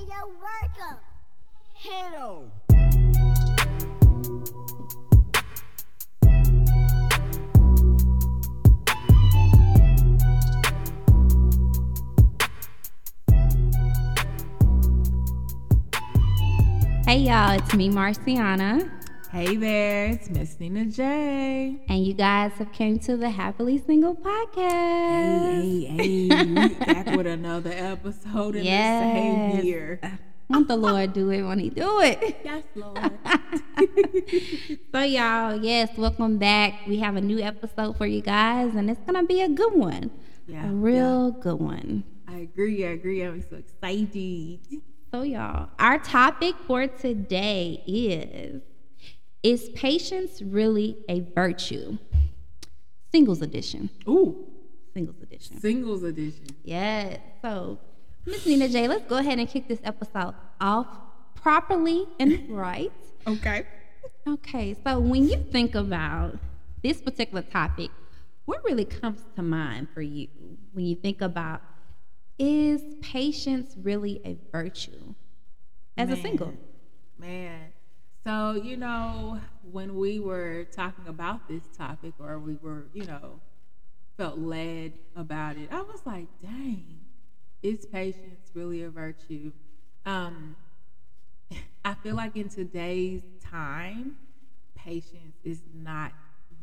[0.00, 1.00] Hey, yo, welcome.
[1.74, 2.50] Hello.
[17.06, 18.90] Hey y'all, it's me, Marciana,
[19.32, 21.80] Hey there, it's Miss Nina J.
[21.88, 25.62] and you guys have came to the Happily Single podcast.
[25.62, 26.66] Hey, hey, hey.
[26.68, 29.02] we back with another episode in Yes.
[29.14, 29.20] the
[29.56, 30.00] same year.
[30.48, 32.36] Won't the Lord do it when He do it?
[32.44, 33.12] Yes, Lord.
[34.92, 36.86] So y'all, yes, welcome back.
[36.86, 40.10] We have a new episode for you guys, and it's gonna be a good one,
[40.48, 42.04] Yeah, a real good one.
[42.28, 43.22] I agree, I agree.
[43.22, 44.58] I'm so excited.
[45.12, 48.62] So y'all, our topic for today is:
[49.42, 51.98] Is patience really a virtue?
[53.10, 53.90] Singles edition.
[54.08, 54.46] Ooh,
[54.94, 55.58] Singles edition.
[55.60, 56.46] singles edition.
[56.64, 57.18] Yes.
[57.42, 57.78] So,
[58.26, 60.86] Miss Nina J, let's go ahead and kick this episode off
[61.34, 62.92] properly and right.
[63.26, 63.66] Okay.
[64.26, 66.38] Okay, so when you think about
[66.82, 67.90] this particular topic,
[68.44, 70.28] what really comes to mind for you
[70.72, 71.62] when you think about
[72.38, 75.14] is patience really a virtue
[75.96, 76.52] as a single?
[77.18, 77.72] Man.
[78.26, 83.42] So, you know, when we were talking about this topic or we were, you know,
[84.18, 87.06] felt led about it, I was like, dang,
[87.62, 89.52] is patience really a virtue?
[90.06, 90.58] Um,
[91.84, 94.16] I feel like in today's time,
[94.74, 96.14] patience is not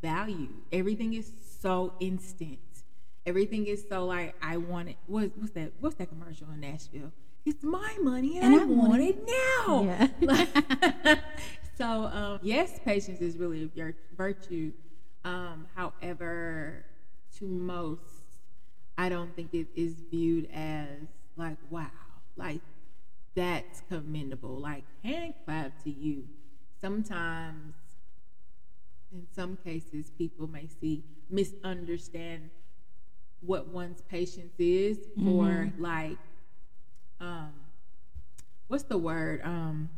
[0.01, 0.65] valued.
[0.71, 2.61] Everything is so instant.
[3.27, 4.95] Everything is so like I want it.
[5.05, 5.73] What, what's that?
[5.81, 7.11] What's that commercial in Nashville?
[7.45, 9.83] It's my money and, I, want it now.
[10.21, 11.15] Yeah.
[11.77, 14.71] so um, yes, patience is really a virtue.
[15.25, 16.85] Um, however,
[17.37, 18.01] to most,
[18.97, 20.87] I don't think it is viewed as
[21.35, 21.87] like wow,
[22.37, 22.61] like
[23.35, 24.57] that's commendable.
[24.57, 26.23] Like hand clap to you.
[26.79, 27.75] Sometimes,
[29.11, 32.51] in some cases, people may see misunderstand
[33.41, 36.17] what one's patience is for like
[37.19, 37.51] um
[38.67, 39.41] what's the word?
[39.43, 39.89] Um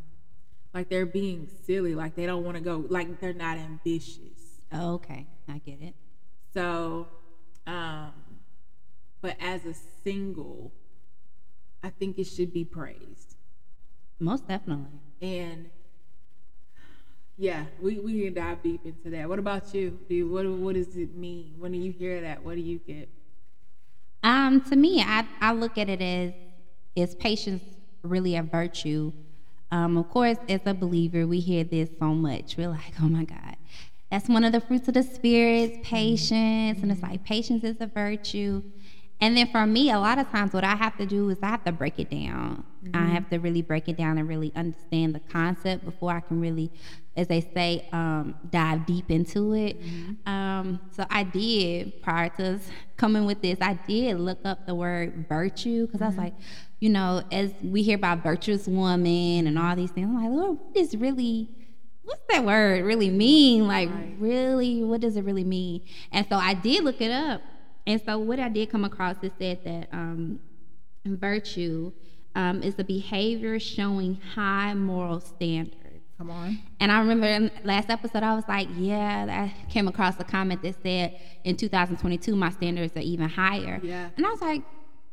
[0.73, 4.61] like they're being silly like they don't want to go like they're not ambitious.
[4.71, 5.95] Oh, okay, I get it.
[6.53, 7.07] so
[7.65, 8.11] um
[9.21, 9.73] but as a
[10.03, 10.71] single
[11.83, 13.35] i think it should be praised.
[14.19, 14.99] Most definitely.
[15.21, 15.69] and
[17.37, 19.27] yeah we, we can dive deep into that.
[19.29, 19.97] What about you?
[20.07, 21.55] Do you, what, what does it mean?
[21.57, 22.43] When do you hear that?
[22.43, 23.09] What do you get
[24.23, 26.33] Um, to me, I, I look at it as
[26.95, 27.63] is patience
[28.03, 29.13] really a virtue?
[29.71, 32.57] Um, of course, as a believer, we hear this so much.
[32.57, 33.55] We're like, oh my God,
[34.11, 37.87] that's one of the fruits of the spirit, patience, and it's like patience is a
[37.87, 38.63] virtue.
[39.21, 41.47] And then for me, a lot of times, what I have to do is I
[41.47, 42.63] have to break it down.
[42.93, 46.39] I have to really break it down and really understand the concept before I can
[46.39, 46.71] really,
[47.17, 49.77] as they say, um, dive deep into it.
[50.25, 52.59] Um, so I did prior to
[52.95, 56.33] coming with this, I did look up the word virtue because I was like,
[56.79, 60.59] you know, as we hear about virtuous woman and all these things, I'm like, Lord,
[60.59, 61.49] what is really
[62.03, 63.67] what's that word really mean?
[63.67, 65.81] Like, really, what does it really mean?
[66.11, 67.41] And so I did look it up.
[67.85, 70.39] And so what I did come across is said that um,
[71.05, 71.91] virtue
[72.39, 75.75] um, is a behavior showing high moral standards.
[76.17, 80.17] come on And I remember in last episode, I was like, yeah, I came across
[80.19, 83.79] a comment that said in 2022, my standards are even higher.
[83.83, 84.09] Yeah.
[84.15, 84.63] And I was like,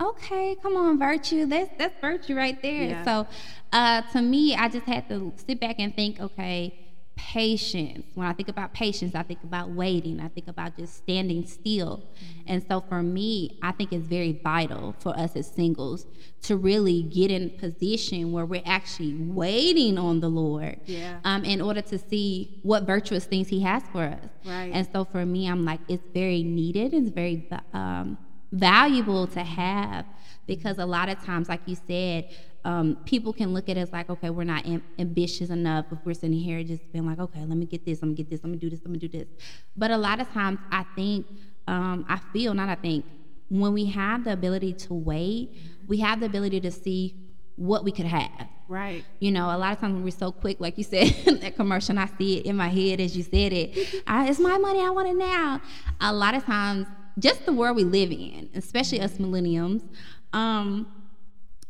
[0.01, 1.47] okay, come on, virtue.
[1.47, 2.91] That's, that's virtue right there.
[2.91, 3.05] Yeah.
[3.05, 3.27] So
[3.73, 6.79] uh, to me, I just had to sit back and think, okay,
[7.17, 8.07] patience.
[8.15, 10.21] When I think about patience, I think about waiting.
[10.21, 12.03] I think about just standing still.
[12.47, 16.07] And so for me, I think it's very vital for us as singles
[16.43, 21.19] to really get in position where we're actually waiting on the Lord Yeah.
[21.25, 24.29] um, in order to see what virtuous things He has for us.
[24.45, 24.71] Right.
[24.73, 26.95] And so for me, I'm like, it's very needed.
[26.95, 28.19] It's very um,
[28.53, 30.05] valuable to have
[30.47, 32.29] because a lot of times, like you said,
[32.67, 36.15] um, people can look at us like, okay, we're not am- ambitious enough if we're
[36.15, 38.51] sitting here just being like, okay, let me get this, I'm gonna get this, I'm
[38.51, 39.29] gonna do this, I'm gonna do this.
[39.77, 41.27] But a lot of times, I think,
[41.69, 43.05] um, I feel, not I think,
[43.51, 45.57] when we have the ability to wait,
[45.87, 47.15] we have the ability to see
[47.55, 48.49] what we could have.
[48.67, 51.55] right You know, a lot of times when we're so quick, like you said that
[51.55, 54.03] commercial, and I see it in my head as you said it.
[54.09, 55.61] I, it's my money, I want it now.
[56.01, 59.85] A lot of times, just the world we live in, especially us millenniums,
[60.33, 60.89] um,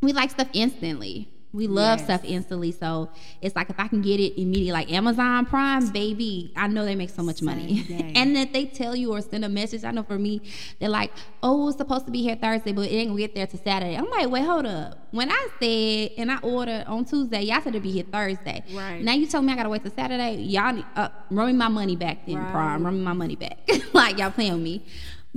[0.03, 1.29] we like stuff instantly.
[1.53, 2.05] We love Yes.
[2.05, 3.09] stuff instantly, so
[3.41, 6.95] it's like if I can get it immediately, like Amazon Prime, baby, I know they
[6.95, 7.83] make so much money.
[7.85, 8.13] Day.
[8.15, 9.83] and that they tell you or send a message.
[9.83, 10.43] I know for me,
[10.81, 11.13] they're like,
[11.43, 13.95] "Oh, it's supposed to be here Thursday, but it ain't gonna get there till Saturday."
[13.97, 17.69] I'm like, "Wait, hold up." When I said and I ordered on Tuesday, y'all said
[17.69, 18.63] it'd be here Thursday.
[18.75, 19.03] Right.
[19.03, 20.35] Now you tell me I gotta wait till Saturday.
[20.43, 22.51] Y'all need, uh, run me my money back then, Right.
[22.53, 22.85] Prime.
[22.85, 23.57] Run me my money back.
[23.95, 24.85] like y'all playing with me.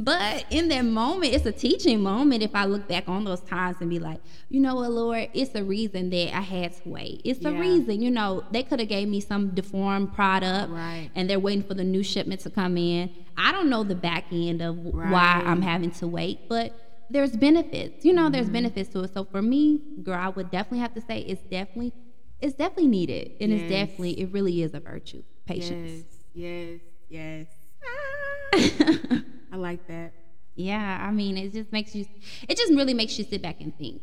[0.01, 3.77] But in that moment, it's a teaching moment if I look back on those times
[3.81, 7.21] and be like, you know what, Lord, it's a reason that I had to wait.
[7.25, 7.59] It's a Yeah.
[7.59, 11.11] reason, you know, they could have gave me some deformed product Right.
[11.15, 13.09] and they're waiting for the new shipment to come in.
[13.35, 16.71] I don't know the back end of why I'm having to wait, but
[17.09, 18.05] there's benefits.
[18.05, 18.31] You know, Mm-hmm.
[18.31, 19.13] there's benefits to it.
[19.13, 21.93] So for me, girl, I would definitely have to say it's definitely
[22.39, 23.31] it's definitely needed.
[23.41, 25.23] And it's definitely it really is a virtue.
[25.45, 26.05] Patience.
[26.33, 26.79] Yes,
[27.09, 27.47] yes,
[28.53, 29.21] yes.
[29.51, 30.13] I like that.
[30.55, 32.05] Yeah, I mean, it just makes you,
[32.47, 34.01] it just really makes you sit back and think.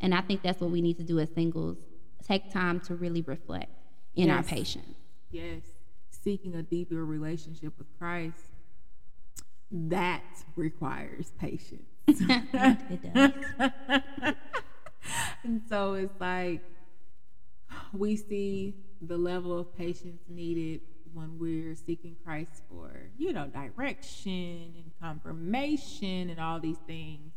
[0.00, 1.78] And I think that's what we need to do as singles
[2.26, 3.70] take time to really reflect
[4.14, 4.48] in our Yes.
[4.50, 4.96] patience.
[5.30, 5.62] Yes.
[6.10, 8.38] Seeking a deeper relationship with Christ,
[9.70, 10.22] that
[10.56, 11.82] requires patience.
[12.08, 13.32] it does.
[15.44, 16.62] and so it's like
[17.92, 20.80] we see the level of patience needed
[21.16, 27.32] when we're seeking Christ for, you know, direction and confirmation and all these things.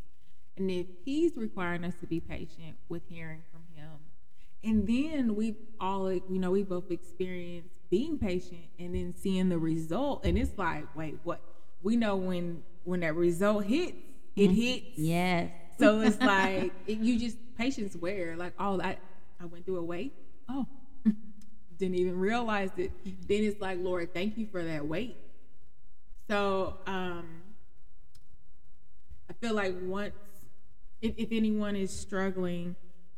[0.58, 4.00] And if He's requiring us to be patient with hearing from Him,
[4.64, 9.58] and then we've all, you know, we both experienced being patient and then seeing the
[9.58, 11.42] result, and it's like, wait, what?
[11.82, 13.98] We know when when that result hits,
[14.36, 14.62] it mm-hmm.
[14.62, 14.86] hits.
[14.98, 15.52] Yes.
[15.80, 18.98] So it's like it, you just patience where like oh I
[19.40, 20.14] I went through a wait
[20.48, 20.66] oh
[21.80, 25.18] didn't even realize it then it's like Lord thank you for that wait
[26.28, 27.26] so um
[29.30, 30.14] I feel like once
[31.02, 32.76] if, if anyone is struggling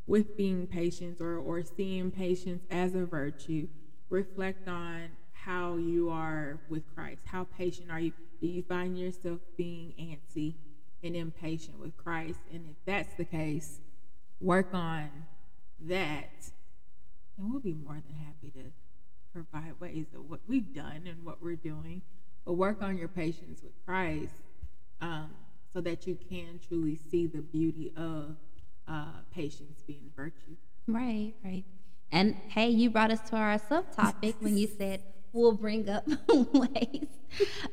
[0.08, 3.68] with being patient or or seeing patience as a virtue
[4.10, 9.40] reflect on how you are with Christ how patient are you do you find yourself
[9.58, 10.56] being antsy
[11.04, 12.40] and impatient with Christ.
[12.52, 13.80] And if that's the case,
[14.40, 15.10] work on
[15.82, 16.52] that.
[17.38, 18.72] And we'll be more than happy to
[19.34, 22.02] provide ways of what we've done and what we're doing.
[22.46, 24.34] But work on your patience with Christ
[25.00, 25.32] um,
[25.74, 28.36] so that you can truly see the beauty of
[28.88, 30.56] uh, patience being virtue.
[30.88, 31.64] Right, right.
[32.12, 35.02] And hey, you brought us to our subtopic when you said
[35.34, 37.08] we'll bring up ways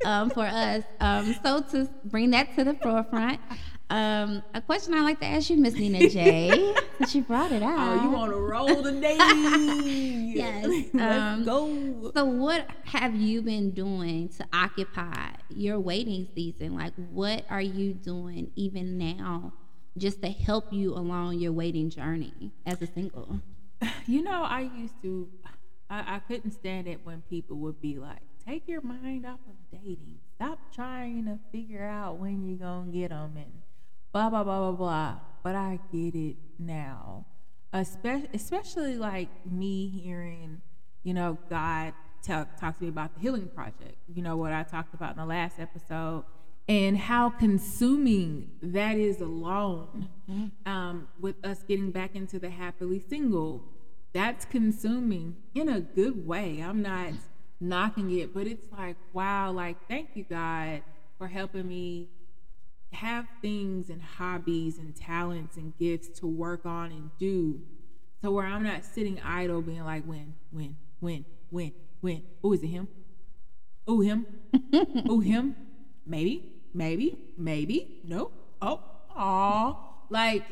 [0.05, 0.85] um, for us.
[1.01, 3.41] Um, so to bring that to the forefront,
[3.91, 7.63] um, a question I like to ask you, Miss Nina J, since you brought it
[7.63, 7.79] out.
[7.79, 9.17] Oh, you want to roll today?
[10.39, 12.13] Yes, Let's um, go.
[12.15, 16.77] So, what have you been doing to occupy your waiting season?
[16.77, 19.53] Like, what are you doing even now
[19.97, 23.41] just to help you along your waiting journey as a single?
[24.07, 25.29] You know, I used to,
[25.91, 29.81] I, I couldn't stand it when people would be like, take your mind off of
[29.83, 30.19] dating.
[30.37, 33.53] Stop trying to figure out when you're going to get them and
[34.13, 35.15] blah, blah, blah, blah, blah.
[35.43, 37.27] But I get it now.
[37.73, 40.61] Especially, especially like me hearing,
[41.03, 43.97] you know, God talk, talk to me about the healing project.
[44.13, 46.25] You know, what I talked about in the last episode
[46.69, 50.09] and how consuming that is alone
[50.67, 53.65] um, with us getting back into the happily single
[54.13, 57.09] that's consuming in a good way i'm not
[57.61, 60.83] knocking it but it's like wow like thank you god
[61.17, 62.09] for helping me
[62.93, 67.61] have things and hobbies and talents and gifts to work on and do
[68.23, 72.63] so where i'm not sitting idle being like when when when when when oh is
[72.63, 72.89] it him?
[73.87, 74.27] Oh him?
[75.09, 75.57] Oh him?
[76.07, 78.31] Maybe maybe maybe no
[78.63, 78.81] oh
[79.17, 79.77] aw.
[80.11, 80.45] Like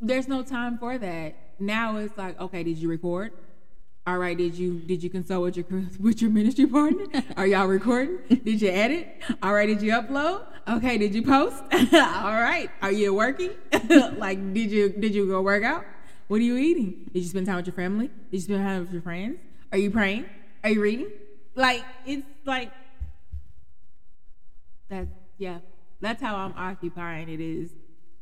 [0.00, 1.36] there's no time for that.
[1.58, 3.32] Now it's like okay did you record
[4.08, 5.66] all right did you did you consult with your
[6.00, 7.04] with your ministry partner?
[7.36, 8.16] Are y'all recording?
[8.42, 9.06] Did you edit?
[9.42, 10.46] All right did you upload?
[10.66, 11.62] Okay did you post?
[11.92, 13.50] All right are you working?
[14.16, 15.84] Like did you did you go work out?
[16.28, 17.10] What are you eating?
[17.12, 18.06] Did you spend time with your family?
[18.30, 19.36] Did you spend time with your friends?
[19.72, 20.24] Are you praying?
[20.64, 21.08] Are you reading?
[21.54, 22.72] Like it's like
[24.88, 25.58] that yeah
[26.00, 27.72] that's how i'm occupying it is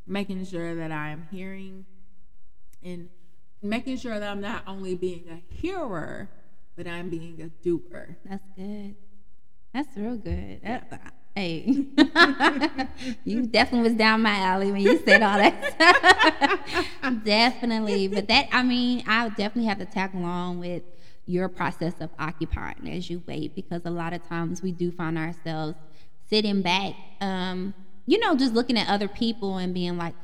[0.05, 1.85] making sure that i'm hearing
[2.83, 3.09] and
[3.63, 6.29] making sure that i'm not only being a hearer
[6.77, 8.97] but i'm being a doer That's good.
[9.75, 10.61] That's real good.
[10.63, 10.87] That's,
[11.35, 11.65] hey,
[13.25, 16.59] you definitely was down my alley when you said all that.
[17.25, 20.83] definitely, but that I mean, I definitely have to tag along with
[21.27, 25.19] your process of occupying as you wait because a lot of times we do find
[25.19, 25.77] ourselves
[26.29, 27.75] sitting back, um,
[28.07, 30.15] you know, just looking at other people and being like,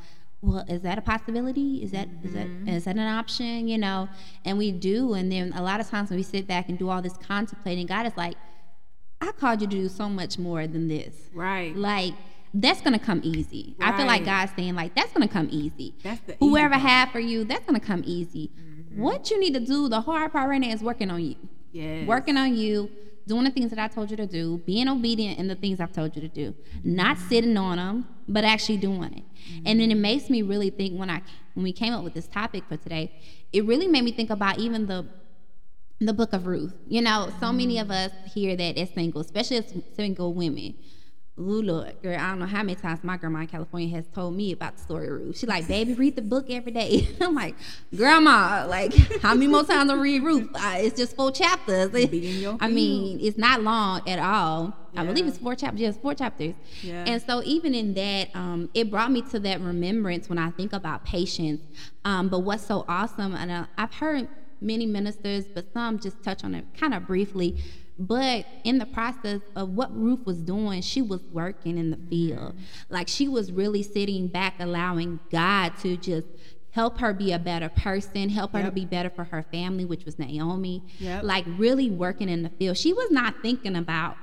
[0.43, 1.83] well, is that a possibility?
[1.85, 2.69] Is that is that Mm-hmm.
[2.69, 3.69] is that an option?
[3.69, 4.09] You know,
[4.45, 5.15] and we do.
[5.15, 7.87] And then a lot of times when we sit back and do all this contemplating,
[7.87, 8.35] God is like,
[9.21, 11.15] I called you to do so much more than this.
[11.33, 11.75] Right.
[11.77, 12.15] Like
[12.55, 13.77] that's gonna come easy.
[13.81, 15.95] I feel like God's saying like that's gonna come easy.
[16.03, 16.83] That's the Whoever part.
[16.83, 18.51] had for you, that's gonna come easy.
[18.97, 21.37] What you need to do, the hard part right now is working on you.
[21.71, 22.07] Yes.
[22.07, 22.91] Working on you,
[23.27, 25.93] doing the things that I told you to do, being obedient in the things I've
[25.93, 29.25] told you to do, not sitting on them, but actually doing it.
[29.65, 31.23] And then it makes me really think when I
[31.55, 33.13] when we came up with this topic for today,
[33.53, 35.07] it really made me think about even the
[36.01, 36.75] the book of Ruth.
[36.89, 40.75] You know, so many of us here that is single, especially as single women.
[41.39, 44.37] Ooh, Lord, girl, I don't know how many times my grandma in California has told
[44.37, 45.39] me about the story of Ruth.
[45.39, 47.09] She like, baby, read the book every day.
[47.23, 47.55] I'm like,
[47.97, 50.51] grandma, like, how many more times I read Ruth?
[50.55, 51.91] Uh, it's just four chapters.
[51.91, 54.75] Be in your I mean, it's not long at all.
[54.95, 55.81] I believe it's four chapters.
[55.81, 56.55] Yes, four chapters.
[56.83, 57.05] Yeah.
[57.07, 60.75] And so even in that, um, it brought me to that remembrance when I think
[60.75, 61.63] about patience.
[62.05, 64.29] Um, but what's so awesome, and uh, I've heard
[64.61, 67.57] many ministers, but some just touch on it kind of briefly.
[68.03, 72.55] But in the process of what Ruth was doing, she was working in the field.
[72.91, 76.27] Like she was really sitting back, allowing God to just
[76.73, 80.05] help her be a better person, help her to be better for her family, which
[80.05, 80.83] was Naomi.
[80.99, 81.23] Yep.
[81.23, 82.77] Like really working in the field.
[82.77, 84.17] She was not thinking about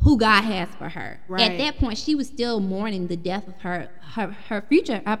[0.00, 1.20] who God has for her.
[1.38, 5.18] At that point, she was still mourning the death of her her, her future her,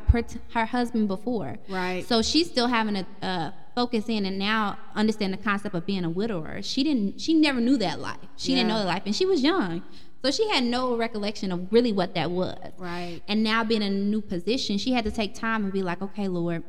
[0.52, 1.58] her husband before.
[1.68, 2.04] Right.
[2.06, 6.04] So she's still having a, uh, focus in and now understand the concept of being
[6.04, 6.62] a widower.
[6.62, 7.20] She didn't.
[7.20, 8.18] She never knew that life.
[8.36, 9.82] She didn't know the life, and she was young,
[10.24, 12.72] so she had no recollection of really what that was.
[12.78, 13.20] Right.
[13.28, 16.00] And now being in a new position, she had to take time and be like,
[16.00, 16.62] okay, Lord,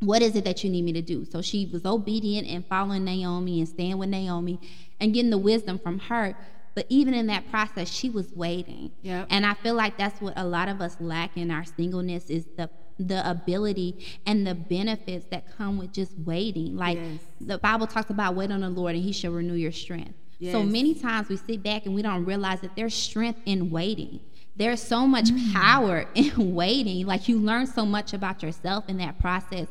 [0.00, 1.24] what is it that you need me to do?
[1.24, 4.60] So she was obedient and following Naomi and staying with Naomi
[5.00, 6.36] and getting the wisdom from her.
[6.74, 8.90] But even in that process, she was waiting.
[9.02, 9.28] Yep.
[9.30, 12.46] And I feel like that's what a lot of us lack in our singleness is
[12.56, 16.76] the the ability and the benefits that come with just waiting.
[16.76, 17.20] Like Yes.
[17.40, 20.14] the Bible talks about wait on the Lord and he shall renew your strength.
[20.52, 24.20] So many times we sit back and we don't realize that there's strength in waiting.
[24.56, 25.52] There's so much mm.
[25.52, 27.06] power in waiting.
[27.06, 29.68] Like you learn so much about yourself in that process.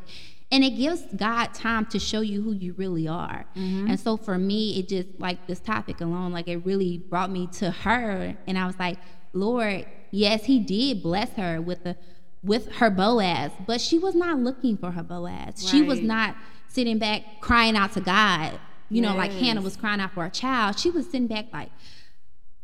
[0.52, 3.46] And it gives God time to show you who you really are.
[3.56, 3.88] Mm-hmm.
[3.90, 7.48] And so for me, it just like this topic alone, like it really brought me
[7.54, 8.36] to her.
[8.46, 9.00] And I was like,
[9.34, 11.98] Lord, yes, he did bless her with the
[12.44, 15.68] with her Boaz, but she was not looking for her Boaz.
[15.68, 16.36] She was not
[16.68, 18.60] sitting back crying out to God.
[18.90, 20.78] You know, like Hannah was crying out for a child.
[20.78, 21.70] She was sitting back like,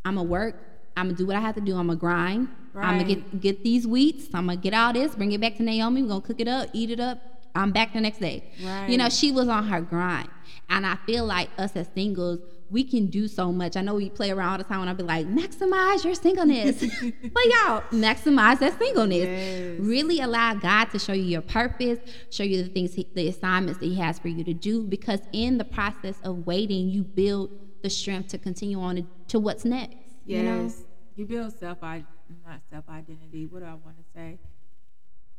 [0.06, 0.56] I'm gonna work.
[0.98, 1.76] I'm gonna do what I have to do.
[1.78, 2.50] I'm gonna grind.
[2.76, 4.28] I'm gonna get get these wheats.
[4.34, 5.16] I'm gonna get all this.
[5.16, 6.02] Bring it back to Naomi.
[6.04, 7.20] We're gonna cook it up, eat it up.
[7.56, 8.44] I'm back the next day.
[8.92, 10.30] You know, she was on her grind,
[10.70, 13.76] and I feel like us as singles, we can do so much.
[13.76, 16.80] I know we play around all the time, and I'll be like, maximize your singleness,
[17.02, 19.26] but y'all maximize that singleness.
[19.28, 19.80] Yes.
[19.80, 22.00] Really allow God to show you your purpose,
[22.30, 24.84] show you the things, he, the assignments that He has for you to do.
[24.84, 29.40] Because in the process of waiting, you build the strength to continue on to, to
[29.40, 29.96] what's next.
[30.26, 30.38] Yes.
[30.38, 30.72] You know?
[31.16, 34.40] You build self, not self identity, What do I want to say?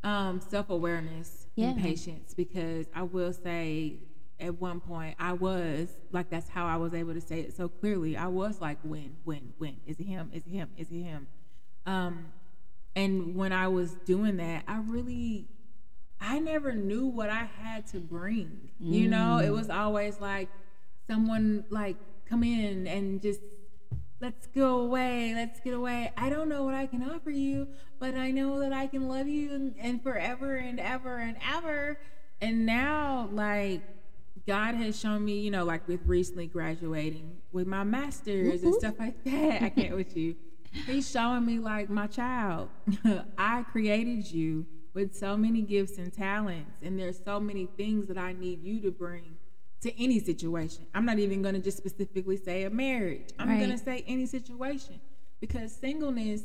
[0.02, 1.68] Um, self awareness Yeah.
[1.70, 2.34] and patience.
[2.34, 3.98] Because I will say,
[4.40, 7.68] at one point, I was like that's how I was able to say it so
[7.68, 8.16] clearly.
[8.16, 10.30] I was like, when, when, when is it him?
[10.32, 10.70] Is it him?
[10.76, 11.26] Is it him?
[11.86, 12.26] Um,
[12.96, 15.48] and when I was doing that, I really
[16.20, 18.70] I never knew what I had to bring.
[18.78, 20.48] You know, it was always like
[21.06, 21.96] someone like
[22.28, 23.40] come in and just
[24.20, 26.12] let's go away, let's get away.
[26.16, 27.68] I don't know what I can offer you,
[27.98, 31.98] but I know that I can love you and, and forever and ever and ever.
[32.42, 33.82] And now, like,
[34.50, 38.96] God has shown me, you know, like with recently graduating with my master's and stuff
[38.98, 39.62] like that.
[39.62, 40.34] I can't with you.
[40.88, 42.68] He's showing me like my child.
[43.38, 48.18] I created you with so many gifts and talents, and there's so many things that
[48.18, 49.36] I need you to bring
[49.82, 50.84] to any situation.
[50.96, 53.28] I'm not even going to just specifically say a marriage.
[53.38, 55.00] I'm going to say any situation
[55.40, 56.42] because singleness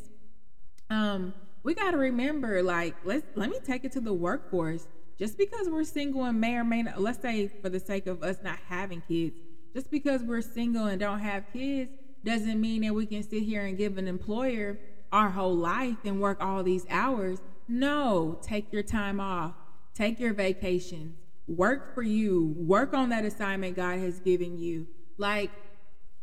[0.91, 1.33] um
[1.63, 4.85] we got to remember like let's let me take it to the workforce
[5.17, 8.23] just because we're single and may or may not let's say for the sake of
[8.23, 9.35] us not having kids
[9.75, 11.91] just because we're single and don't have kids
[12.23, 14.79] doesn't mean that we can sit here and give an employer
[15.11, 17.39] our whole life and work all these hours.
[17.67, 19.53] No take your time off
[19.93, 21.15] take your vacations
[21.47, 24.87] work for you work on that assignment god has given you.
[25.17, 25.51] Like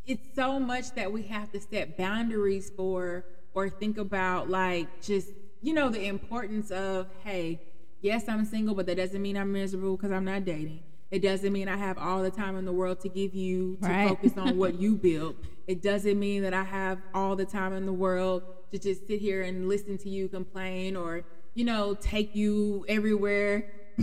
[0.06, 5.28] it's so much that we have to set boundaries for or think about like just
[5.60, 7.60] you know the importance of hey
[8.02, 10.80] yes i'm single but that doesn't mean i'm miserable because i'm not dating
[11.10, 13.88] it doesn't mean i have all the time in the world to give you to
[13.88, 14.08] Right.
[14.08, 17.86] focus on what you built it doesn't mean that i have all the time in
[17.86, 18.42] the world
[18.72, 23.66] to just sit here and listen to you complain or you know, take you everywhere.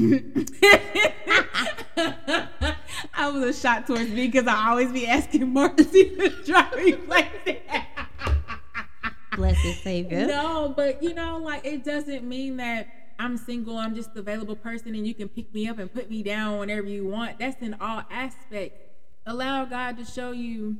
[3.15, 6.91] I was a shot towards me because I always be asking Marcy to drive me
[6.93, 7.55] places.
[9.35, 10.27] Blessed Savior.
[10.27, 12.87] No, but you know, like it doesn't mean that
[13.19, 16.23] I'm single, I'm just available person and you can pick me up and put me
[16.23, 17.37] down whenever you want.
[17.37, 18.79] That's in all aspects.
[19.25, 20.77] Allow God to show you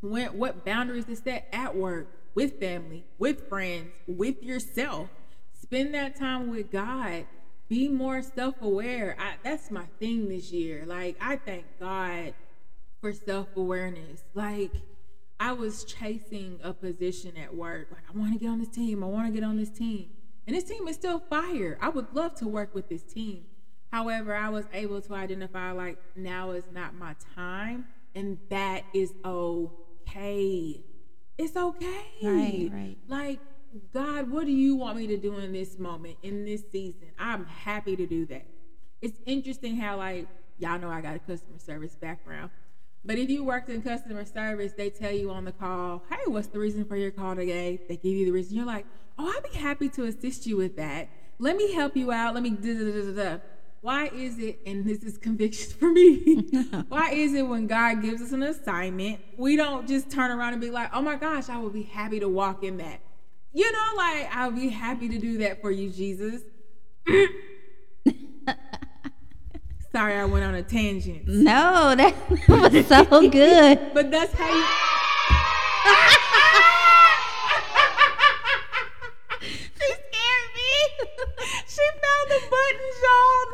[0.00, 5.08] when what boundaries to set at work, with family, with friends, with yourself.
[5.62, 7.24] Spend that time with God.
[7.68, 9.16] Be more self-aware.
[9.42, 10.84] That's my thing this year.
[10.86, 12.34] Like I thank God
[13.00, 14.24] for self-awareness.
[14.34, 14.72] Like
[15.38, 17.88] I was chasing a position at work.
[17.90, 19.04] Like, I want to get on this team.
[19.04, 20.08] I want to get on this team.
[20.46, 21.76] And this team is still fire.
[21.80, 23.44] I would love to work with this team.
[23.92, 27.86] However, I was able to identify, like, now is not my time.
[28.14, 30.84] And that is okay.
[31.36, 32.04] It's okay.
[32.22, 32.96] Right, right.
[33.08, 33.40] Like,
[33.92, 37.08] God, what do you want me to do in this moment, in this season?
[37.18, 38.46] I'm happy to do that.
[39.02, 40.26] It's interesting how, like,
[40.58, 42.50] y'all know I got a customer service background.
[43.06, 46.48] But if you worked in customer service, they tell you on the call, hey, what's
[46.48, 47.80] the reason for your call today?
[47.88, 48.56] They give you the reason.
[48.56, 48.84] You're like,
[49.16, 51.08] oh, I'd be happy to assist you with that.
[51.38, 52.34] Let me help you out.
[52.34, 53.38] Let me da da da da.
[53.80, 56.48] Why is it, and this is conviction for me,
[56.88, 60.60] why is it when God gives us an assignment, we don't just turn around and
[60.60, 63.00] be like, oh my gosh, I would be happy to walk in that?
[63.52, 66.42] You know, like, I'll be happy to do that for you, Jesus.
[69.96, 71.26] Sorry, I went on a tangent.
[71.26, 72.14] No, that
[72.50, 73.80] was so good.
[73.94, 74.60] But that's how you.
[79.40, 80.74] she scared me.
[81.66, 83.48] She found the buttons, y'all.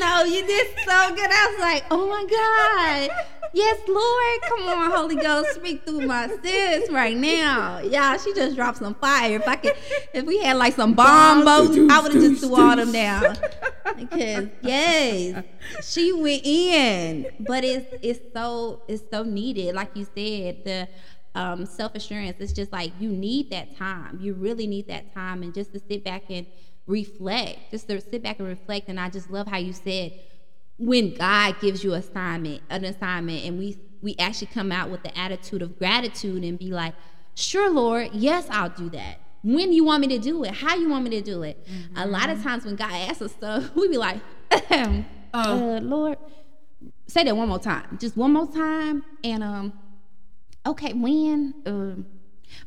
[0.00, 1.30] No, you did so good.
[1.30, 3.10] I was like, oh my God.
[3.54, 4.40] Yes, Lord.
[4.48, 7.80] Come on, Holy Ghost, speak through my sis right now.
[7.80, 9.36] Yeah, she just dropped some fire.
[9.36, 9.74] If I could,
[10.14, 13.36] if we had like some bomb boats, I would have just threw all them down.
[13.96, 15.44] Because yes,
[15.82, 17.26] she went in.
[17.40, 19.74] But it's it's so it's so needed.
[19.74, 20.88] Like you said, the
[21.34, 22.36] um, self assurance.
[22.40, 24.18] It's just like you need that time.
[24.20, 26.46] You really need that time, and just to sit back and
[26.86, 28.88] reflect, just to sit back and reflect.
[28.88, 30.12] And I just love how you said
[30.78, 35.02] when God gives you an assignment, an assignment, and we we actually come out with
[35.02, 36.94] the attitude of gratitude and be like,
[37.34, 40.88] "Sure, Lord, yes, I'll do that." When you want me to do it, how you
[40.88, 41.66] want me to do it.
[41.66, 41.96] Mm-hmm.
[41.96, 44.20] A lot of times when God asks us stuff, we be like,
[44.50, 45.02] uh,
[45.34, 46.18] uh, "Lord,
[47.06, 49.72] say that one more time, just one more time," and um,
[50.66, 51.54] okay, when?
[51.66, 52.06] Um,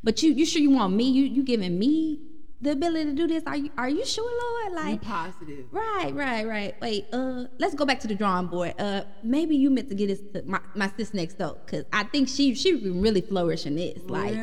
[0.04, 1.10] but you you sure you want me?
[1.10, 2.20] You you giving me
[2.66, 3.44] the ability to do this?
[3.46, 4.74] Are you are you sure, Lord?
[4.74, 5.66] Like Be positive.
[5.72, 6.76] Right, right, right.
[6.82, 8.74] Wait, uh, let's go back to the drawing board.
[8.78, 12.04] Uh, maybe you meant to get this to my, my sis next door because I
[12.04, 14.00] think she she really flourishing this.
[14.08, 14.36] Like,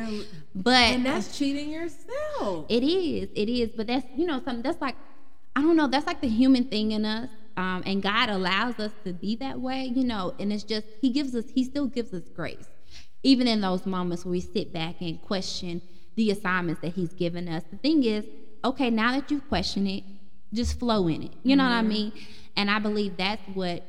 [0.55, 2.65] but and that's cheating yourself.
[2.69, 3.69] It is, it is.
[3.75, 4.95] But that's you know something that's like
[5.55, 5.87] I don't know.
[5.87, 7.29] That's like the human thing in us.
[7.55, 11.11] Um, and God allows us to be that way, you know, and it's just He
[11.11, 12.67] gives us, He still gives us grace,
[13.21, 15.83] even in those moments where we sit back and question
[16.15, 17.63] the assignments that he's given us.
[17.69, 18.25] The thing is,
[18.63, 20.03] okay, now that you've questioned it,
[20.53, 21.31] just flow in it.
[21.43, 21.71] You know mm-hmm.
[21.71, 21.89] what I mm-hmm.
[21.89, 22.13] mean?
[22.55, 23.83] And I believe that's what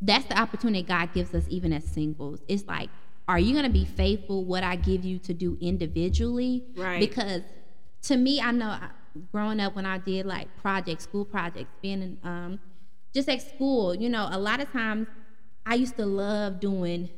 [0.00, 2.40] that's the opportunity God gives us even as singles.
[2.48, 2.88] It's like,
[3.28, 6.64] are you gonna be faithful what I give you to do individually?
[6.76, 6.98] Right.
[7.00, 7.42] Because
[8.02, 8.76] to me, I know
[9.30, 12.60] growing up when I did like projects, school projects, being in, um,
[13.14, 15.06] just at school, you know, a lot of times
[15.66, 17.10] I used to love doing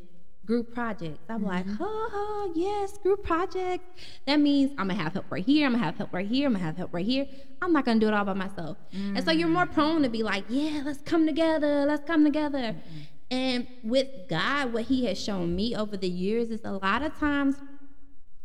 [0.44, 1.20] group projects.
[1.28, 1.48] I'm mm-hmm.
[1.48, 3.85] like, oh, yes, group project.
[4.26, 5.66] That means I'm gonna have help right here.
[5.66, 6.46] I'm gonna have help right here.
[6.46, 7.26] I'm gonna have help right here.
[7.61, 8.76] I'm not gonna do it all by myself.
[8.94, 9.16] Mm-hmm.
[9.16, 11.85] And so you're more prone to be like, yeah, let's come together.
[11.87, 12.59] Let's come together.
[12.59, 13.00] Mm-hmm.
[13.31, 17.16] And with God, what He has shown me over the years is a lot of
[17.18, 17.57] times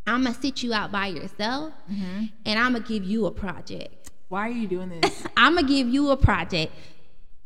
[0.06, 2.26] I'm gonna sit you out by yourself, mm-hmm.
[2.46, 4.12] and I'm gonna give you a project.
[4.30, 5.24] Why are you doing this?
[5.38, 6.74] I'm gonna give you a project.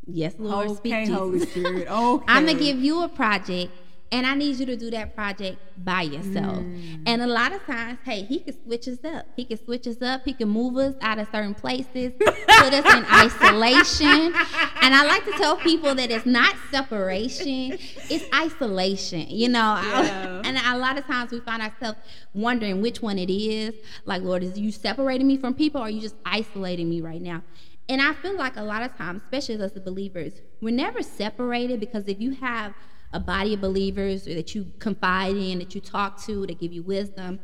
[0.05, 1.87] Yes, Lord, okay, speak Holy Spirit.
[1.91, 2.25] Okay.
[2.27, 3.71] I'm gonna give you a project
[4.13, 6.57] and I need you to do that project by yourself.
[6.57, 7.03] Mm.
[7.05, 9.25] And a lot of times, hey, he can switch us up.
[9.37, 10.23] He can switch us up.
[10.25, 14.33] He can move us out of certain places, put us in isolation.
[14.83, 17.77] And I like to tell people that it's not separation,
[18.09, 19.79] it's isolation, you know.
[19.79, 20.41] Yeah.
[20.45, 21.99] and a lot of times we find ourselves
[22.33, 23.75] wondering which one it is.
[24.05, 27.21] Like, Lord, is you separating me from people or are you just isolating me right
[27.21, 27.43] now?
[27.89, 31.79] And I feel like a lot of times, especially as the believers, we're never separated
[31.79, 32.73] because if you have
[33.13, 36.83] a body of believers that you confide in, that you talk to, that give you
[36.83, 37.39] wisdom,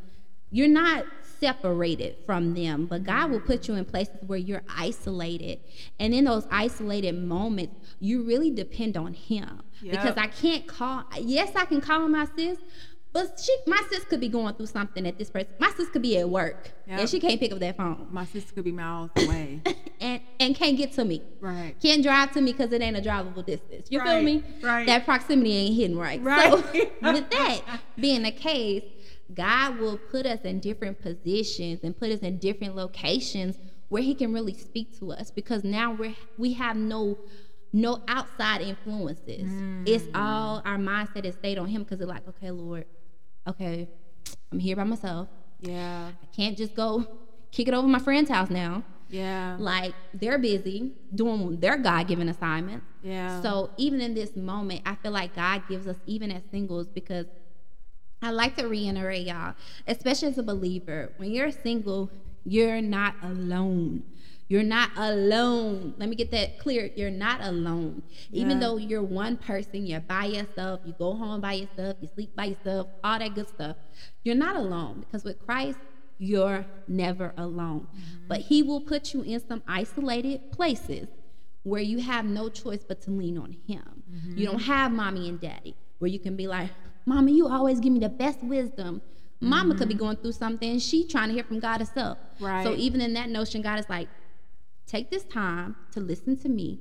[0.50, 1.06] you're not
[1.40, 5.60] separated from them, but God will put you in places where you're isolated.
[6.00, 9.62] And in those isolated moments, you really depend on Him.
[9.82, 9.92] Yep.
[9.92, 12.58] Because I can't call, yes, I can call my sis,
[13.14, 15.50] But she, my sis could be going through something at this person.
[15.60, 17.00] My sis could be at work Yep.
[17.00, 19.62] and she can't pick up that phone My sis could be miles away.
[20.00, 21.22] and and can't get to me.
[21.42, 21.76] right.
[21.82, 23.88] Can't drive to me because it ain't a drivable distance.
[23.90, 24.44] You feel me?
[24.62, 24.86] right.
[24.86, 26.22] That proximity ain't hidden right.
[26.22, 26.52] Right.
[26.52, 26.58] So
[27.14, 27.62] with that
[28.00, 28.84] being the case,
[29.34, 33.58] God will put us in different positions and put us in different locations
[33.90, 37.18] where He can really speak to us because now we're we have no
[37.74, 39.50] no outside influences.
[39.86, 40.12] It's Mm.
[40.16, 42.86] all our mindset is stayed on Him because it's like, okay, Lord,
[43.48, 43.90] okay,
[44.52, 45.28] I'm here by myself.
[45.62, 46.12] Yeah.
[46.22, 47.06] I can't just go
[47.52, 48.84] kick it over my friend's house now.
[49.10, 49.56] Yeah.
[49.60, 52.86] Like they're busy doing their God given assignments.
[53.02, 53.42] Yeah.
[53.42, 57.26] So even in this moment, I feel like God gives us, even as singles, because
[58.22, 59.56] I like to reiterate y'all,
[59.88, 62.10] especially as a believer, when you're single,
[62.44, 64.04] you're not alone.
[64.50, 65.94] You're not alone.
[65.98, 66.90] Let me get that clear.
[66.96, 68.02] You're not alone.
[68.32, 68.60] Even Yeah.
[68.68, 72.46] though you're one person, you're by yourself, you go home by yourself, you sleep by
[72.46, 73.76] yourself, all that good stuff.
[74.24, 75.80] You're not alone because with Christ,
[76.18, 77.88] you're never alone.
[77.88, 78.28] Mm-hmm.
[78.28, 81.08] But He will put you in some isolated places
[81.68, 84.04] where you have no choice but to lean on him.
[84.26, 84.72] You don't mm-hmm.
[84.72, 86.70] have mommy and daddy where you can be like,
[87.06, 89.02] Mama, you always give me the best wisdom.
[89.42, 90.04] Mama could be mm-hmm.
[90.04, 92.18] going through something, she trying to hear from God herself.
[92.40, 92.64] Right.
[92.64, 94.08] So even in that notion, God is like,
[94.86, 96.80] take this time to listen to me.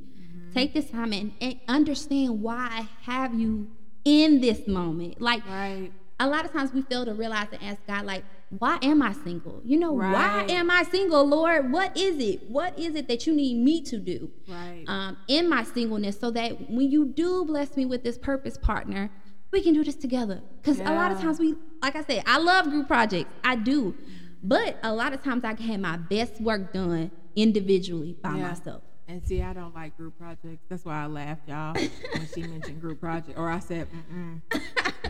[0.54, 3.68] Take this time and, and understand why I have you
[4.04, 5.20] in this moment.
[5.20, 5.90] Like Right.
[6.18, 9.12] a lot of times we fail to realize and ask God, like, why am I
[9.12, 9.60] single?
[9.64, 10.12] You know, Right.
[10.12, 11.72] why am I single, Lord?
[11.72, 12.48] What is it?
[12.48, 14.84] What is it that you need me to do Right.
[14.86, 19.10] um, in my singleness so that when you do bless me with this purpose partner,
[19.52, 20.42] we can do this together?
[20.62, 23.32] Because a lot of times we, like I said, I love group projects.
[23.42, 23.94] I do.
[24.42, 28.48] But a lot of times I can have my best work done individually by Yeah.
[28.50, 28.82] myself.
[29.08, 30.64] And see, I don't like group projects.
[30.68, 34.40] That's why I laughed, y'all, when she mentioned group project, or I said, mm-mm.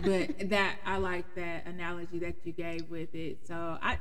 [0.03, 3.39] But that I like that analogy that you gave with it.
[3.47, 3.99] So I,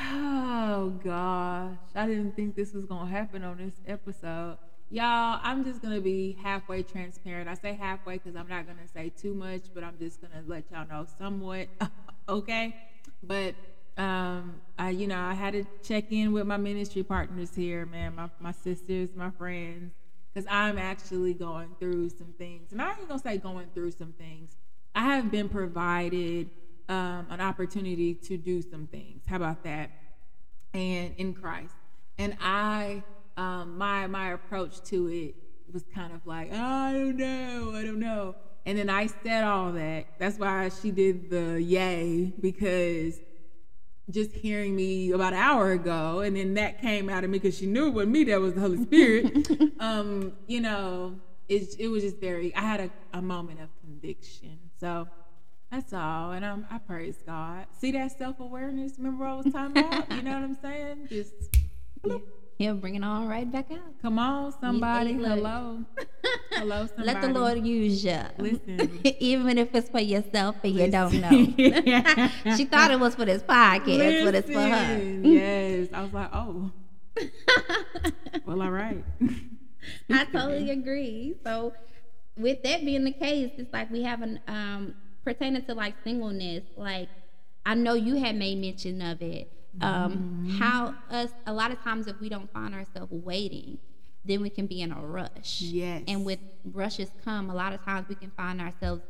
[0.00, 4.58] oh gosh, I didn't think this was gonna happen on this episode,
[4.90, 5.40] y'all.
[5.42, 7.48] I'm just gonna be halfway transparent.
[7.48, 10.64] I say halfway because I'm not gonna say too much, but I'm just gonna let
[10.70, 11.68] y'all know somewhat,
[12.28, 12.74] okay?
[13.22, 13.54] But
[13.98, 18.14] um i you know i had to check in with my ministry partners here man
[18.14, 19.92] my, my sisters my friends
[20.32, 24.12] because i'm actually going through some things and i ain't gonna say going through some
[24.12, 24.56] things.
[24.94, 26.50] I have been provided
[26.88, 29.22] um, an opportunity to do some things.
[29.28, 29.90] How about that?
[30.74, 31.74] And in christ.
[32.18, 33.02] And i
[33.36, 35.36] um, my my approach to it
[35.72, 38.34] was kind of like i don't know i don't know.
[38.66, 40.06] And then i said all that.
[40.18, 43.20] That's why she did the yay because
[44.10, 47.56] just hearing me about an hour ago, and then that came out of me because
[47.56, 49.48] she knew it wasn't me, that was the Holy Spirit.
[49.80, 51.14] um, you know,
[51.48, 54.58] it, it was just very, I had a, a moment of conviction.
[54.80, 55.08] So
[55.70, 56.32] that's all.
[56.32, 57.66] And um, I praise God.
[57.78, 58.94] See that self awareness?
[58.98, 60.10] Remember what I was talking about?
[60.12, 61.08] You know what I'm saying?
[61.08, 61.34] Just
[62.02, 62.22] bloop.
[62.58, 64.00] He'll bring it all right back out.
[64.02, 65.12] come on, somebody.
[65.12, 65.84] Hello.
[66.58, 66.88] Hello.
[66.98, 68.20] Let the Lord use you.
[68.38, 69.00] Listen.
[69.20, 71.30] Even if it's for yourself and you don't know.
[72.56, 74.98] She thought it was for this podcast, but it's for her.
[75.22, 75.88] Yes.
[75.92, 76.70] I was like, oh,
[78.46, 79.04] well, all right.
[80.10, 81.34] I totally agree.
[81.44, 81.72] So,
[82.36, 84.94] with that being the case, it's like we have an um
[85.24, 86.64] pertaining to like singleness.
[86.76, 87.08] Like,
[87.66, 89.52] I know you had made mention of it.
[89.80, 93.78] Um, how us a lot of times if we don't find ourselves waiting,
[94.28, 95.60] then we can be in a rush.
[95.60, 96.02] Yes.
[96.06, 99.02] And with rushes come, a lot of times we can find ourselves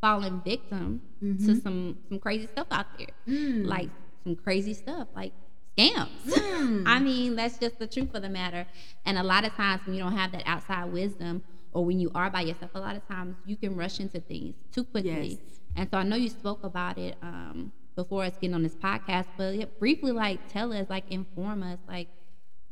[0.00, 1.54] falling victim to mm-hmm.
[1.60, 3.66] some some crazy stuff out there, mm.
[3.66, 3.88] like
[4.24, 5.32] some crazy stuff, like
[5.76, 6.08] scams.
[6.26, 6.84] Mm.
[6.86, 8.66] I mean, that's just the truth of the matter.
[9.04, 12.10] And a lot of times when you don't have that outside wisdom, or when you
[12.14, 15.28] are by yourself, a lot of times you can rush into things too quickly.
[15.28, 15.60] Yes.
[15.76, 19.26] And so I know you spoke about it um, before us getting on this podcast,
[19.36, 22.08] but yeah, briefly, like tell us, like inform us, like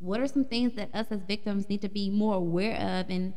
[0.05, 3.33] what are some things that us as victims need to be more aware of, and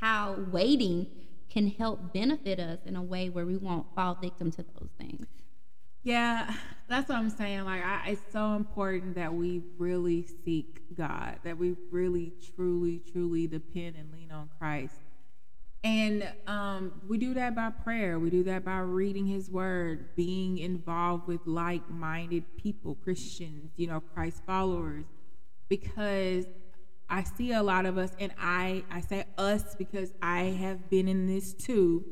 [0.00, 1.06] how waiting
[1.48, 5.26] can help benefit us in a way where we won't fall victim to those things.
[6.02, 6.54] Yeah,
[6.88, 7.64] that's what I'm saying.
[7.64, 13.46] Like, I, it's so important that we really seek God, that we really, truly, truly
[13.46, 14.94] depend and lean on Christ.
[15.84, 18.18] And um, we do that by prayer.
[18.18, 24.00] We do that by reading His Word, being involved with like-minded people, Christians, you know,
[24.00, 25.04] Christ followers,
[25.68, 26.46] because
[27.08, 31.08] I see a lot of us, and I I say us because I have been
[31.08, 32.04] in this too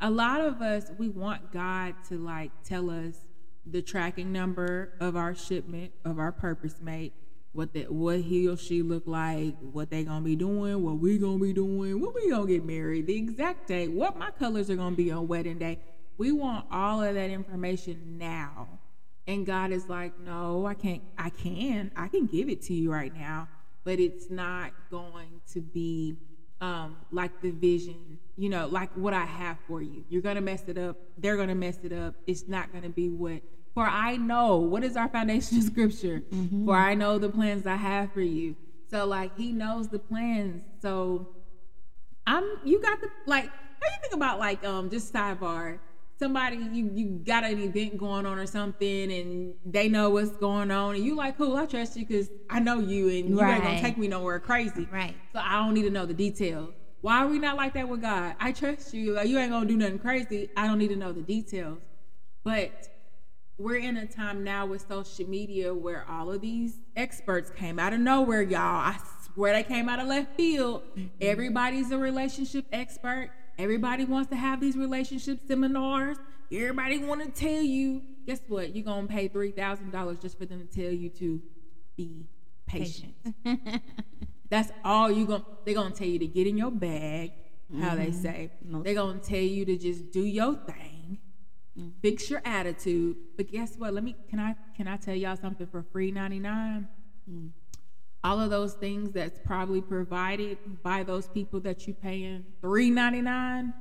[0.00, 3.26] a lot of us we want god to like tell us
[3.66, 7.12] the tracking number of our shipment of our purpose mate
[7.52, 11.18] what that what he or she look like what they gonna be doing what we
[11.18, 14.76] gonna be doing when we gonna get married the exact date what my colors are
[14.76, 15.78] gonna be on wedding day
[16.16, 18.68] We want all of that information now.
[19.30, 22.90] And God is like, no, I can't, I can, I can give it to you
[22.90, 23.46] right now,
[23.84, 26.16] but it's not going to be
[26.60, 30.04] um, like the vision, you know, like what I have for you.
[30.08, 30.96] You're going to mess it up.
[31.16, 32.16] They're going to mess it up.
[32.26, 33.40] It's not going to be what,
[33.72, 36.24] for I know, what is our foundation scripture?
[36.32, 36.66] Mm-hmm.
[36.66, 38.56] For I know the plans I have for you.
[38.90, 40.64] So, like, he knows the plans.
[40.82, 41.28] So,
[42.26, 45.78] I'm, you got the, like, how you think about, like, um, just sidebar,
[46.20, 50.70] somebody you you got an event going on or something and they know what's going
[50.70, 53.54] on and you like cool i trust you because i know you and you right.
[53.54, 54.86] ain't gonna take me nowhere crazy.
[54.92, 55.16] Right.
[55.32, 56.74] So i don't need to know the details.
[57.00, 58.36] Why are we not like that with god?
[58.38, 59.18] I trust you.
[59.22, 60.50] You ain't gonna do nothing crazy.
[60.56, 61.80] I don't need to know the details.
[62.44, 62.88] But
[63.56, 67.94] we're in a time now with social media where all of these experts came out
[67.94, 68.60] of nowhere y'all.
[68.60, 70.82] I swear they came out of left field.
[70.90, 71.06] Mm-hmm.
[71.22, 73.30] everybody's a relationship expert
[73.60, 76.16] Everybody wants to have these relationship seminars.
[76.50, 78.00] Everybody want to tell you.
[78.26, 78.74] Guess what?
[78.74, 81.42] You're gonna pay three thousand dollars just for them to tell you to
[81.94, 82.26] be
[82.66, 83.14] patient.
[83.44, 83.82] patient.
[84.48, 87.32] That's all you going to, they're gonna tell you to get in your bag,
[87.78, 87.96] how mm-hmm.
[87.98, 88.50] they say.
[88.64, 91.18] Most they're gonna tell you to just do your thing,
[91.78, 91.90] mm-hmm.
[92.00, 93.16] fix your attitude.
[93.36, 93.92] But guess what?
[93.92, 96.88] Let me can I can I tell y'all something for free 99?
[97.30, 97.50] Mm
[98.22, 103.22] all of those things that's probably provided by those people that you paying three ninety
[103.22, 103.72] nine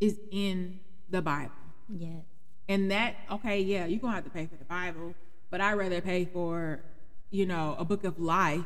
[0.00, 1.52] is in the Bible.
[1.88, 2.22] Yes.
[2.68, 5.14] And that okay, yeah, you're gonna have to pay for the Bible,
[5.50, 6.84] but I'd rather pay for,
[7.30, 8.64] you know, a book of life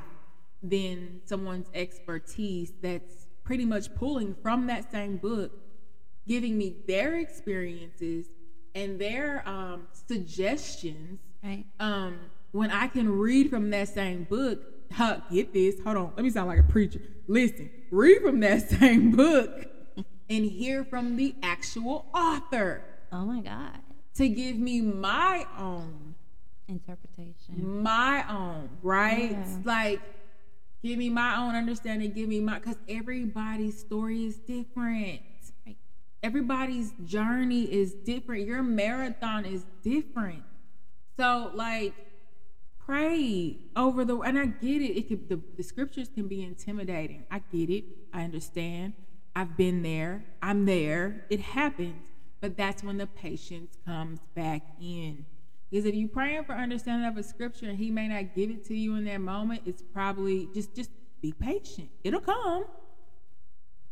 [0.63, 5.53] than someone's expertise that's pretty much pulling from that same book,
[6.27, 8.27] giving me their experiences
[8.75, 11.21] and their um, suggestions.
[11.43, 11.65] Right.
[11.81, 12.19] Um,
[12.53, 15.81] when I can read from that same book huh, get this.
[15.85, 16.13] Hold on.
[16.17, 17.01] Let me sound like a preacher.
[17.27, 19.67] Listen, read from that same book
[20.29, 22.83] and hear from the actual author.
[23.13, 23.79] Oh my God.
[24.17, 26.15] To give me my own
[26.69, 27.83] interpretation.
[27.83, 29.33] My own, right?
[29.33, 29.57] Yeah.
[29.65, 30.01] Like,
[30.83, 32.13] give me my own understanding.
[32.13, 35.21] Give me my, because everybody's story is different.
[36.23, 38.47] Everybody's journey is different.
[38.47, 40.43] Your marathon is different.
[41.19, 41.93] So, like,
[42.87, 44.97] pray over the and I get it.
[44.97, 47.25] It could the, the scriptures can be intimidating.
[47.31, 47.85] I get it.
[48.13, 48.95] I understand.
[49.37, 50.25] I've been there.
[50.43, 51.25] I'm there.
[51.31, 52.03] It happens.
[52.41, 55.25] But that's when the patience comes back in.
[55.71, 58.65] Because if you're praying for understanding of a scripture and he may not give it
[58.67, 60.91] to you in that moment, it's probably just just
[61.23, 61.89] be patient.
[62.05, 62.67] It'll come.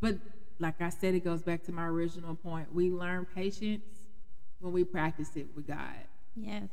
[0.01, 0.19] But
[0.59, 2.73] like I said, it goes back to my original point.
[2.73, 3.85] We learn patience
[4.61, 6.07] when we practice it with God.
[6.37, 6.69] Yes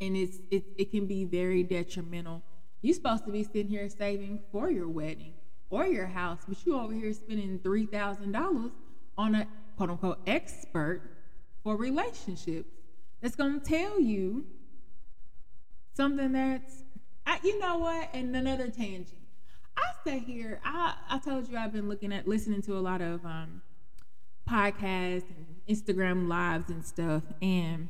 [0.00, 2.42] and it's it, it can be very detrimental.
[2.80, 5.34] You're supposed to be sitting here saving for your wedding
[5.70, 8.72] or your house, but you over here spending three thousand dollars
[9.16, 11.02] on a quote unquote expert
[11.62, 12.68] for relationships
[13.20, 14.44] that's gonna tell you
[15.94, 16.82] something that's
[17.24, 19.18] I, you know what and another tangent
[19.76, 23.00] i stay here i i told you i've been looking at listening to a lot
[23.00, 23.62] of um
[24.48, 27.88] podcasts and instagram lives and stuff and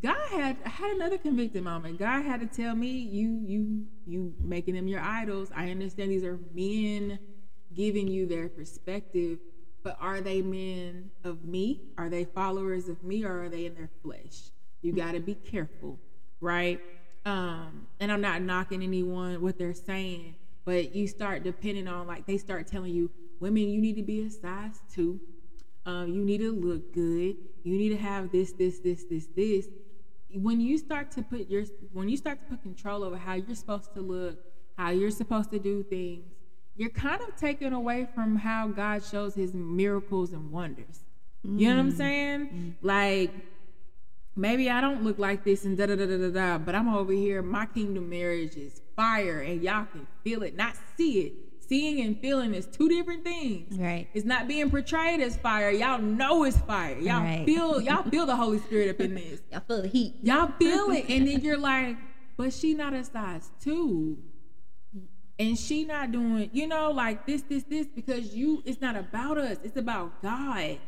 [0.00, 1.98] God had had another convicted moment.
[1.98, 5.50] God had to tell me, you you you making them your idols.
[5.54, 7.20] I understand these are men
[7.72, 9.38] giving you their perspective,
[9.84, 11.82] but are they men of me?
[11.98, 14.50] Are they followers of me or are they in their flesh?
[14.82, 16.00] You got to be careful,
[16.40, 16.80] right?
[17.24, 22.26] Um, and I'm not knocking anyone what they're saying, but you start depending on like
[22.26, 25.20] they start telling you, women, you need to be a size two
[25.86, 27.36] um, you need to look good.
[27.62, 29.68] You need to have this, this, this, this, this.
[30.34, 33.54] When you start to put your, when you start to put control over how you're
[33.54, 34.38] supposed to look,
[34.76, 36.24] how you're supposed to do things,
[36.74, 41.04] you're kind of taken away from how God shows His miracles and wonders.
[41.46, 41.60] Mm.
[41.60, 41.96] You know what I'm mm.
[41.96, 42.48] saying?
[42.48, 42.74] Mm.
[42.82, 43.32] Like
[44.34, 46.92] maybe I don't look like this and da da da da da da, but I'm
[46.92, 47.42] over here.
[47.42, 52.18] My kingdom marriage is fire, and y'all can feel it, not see it seeing and
[52.20, 53.78] feeling is two different things.
[53.78, 54.08] Right.
[54.14, 55.70] It's not being portrayed as fire.
[55.70, 56.98] Y'all know it's fire.
[56.98, 57.44] Y'all right.
[57.44, 59.40] feel y'all feel the Holy Spirit up in this.
[59.52, 60.14] y'all feel the heat.
[60.22, 61.96] Y'all feel it, and then you're like,
[62.36, 64.18] but she not a size two.
[65.38, 69.36] And she not doing, you know, like this, this, this, because you, it's not about
[69.36, 69.58] us.
[69.62, 70.78] It's about God.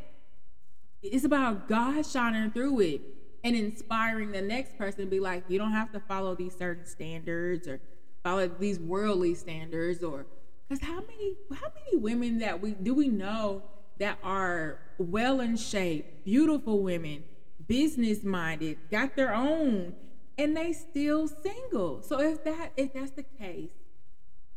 [1.03, 3.03] It's about God shining through it
[3.45, 6.87] and inspiring the next person to be like, you don't have to follow these certain
[6.87, 7.81] standards or
[8.23, 10.27] follow these worldly standards or
[10.69, 13.63] because how many how many women that we do we know
[13.99, 17.25] that are well in shape, beautiful women,
[17.67, 19.95] business minded, got their own,
[20.37, 22.03] and they still single.
[22.03, 23.71] So if that if that's the case,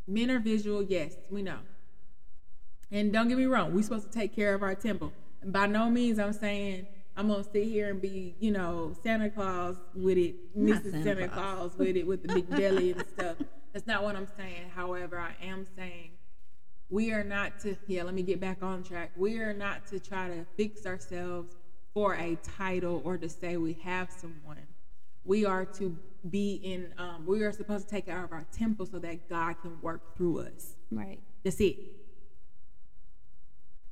[0.07, 1.59] men are visual, yes, we know.
[2.91, 5.13] And don't get me wrong, we're supposed to take care of our temple.
[5.43, 9.77] By no means I'm saying I'm gonna sit here and be, you know, Santa Claus
[9.95, 10.91] with it, Mrs.
[10.91, 11.57] Santa Santa, Claus.
[11.57, 13.37] Claus with it, with the big belly and stuff.
[13.73, 14.69] That's not what I'm saying.
[14.75, 16.11] However, I am saying
[16.89, 17.75] we are not to.
[17.87, 19.11] Yeah, let me get back on track.
[19.15, 21.55] We are not to try to fix ourselves
[21.93, 24.67] for a title or to say we have someone.
[25.23, 25.97] We are to
[26.29, 26.93] be in.
[26.97, 30.17] Um, we are supposed to take care of our temple so that God can work
[30.17, 30.75] through us.
[30.91, 31.19] Right.
[31.43, 31.77] That's it.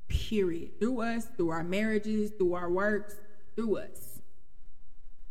[0.09, 0.79] Period.
[0.79, 3.15] Through us, through our marriages, through our works,
[3.55, 4.19] through us.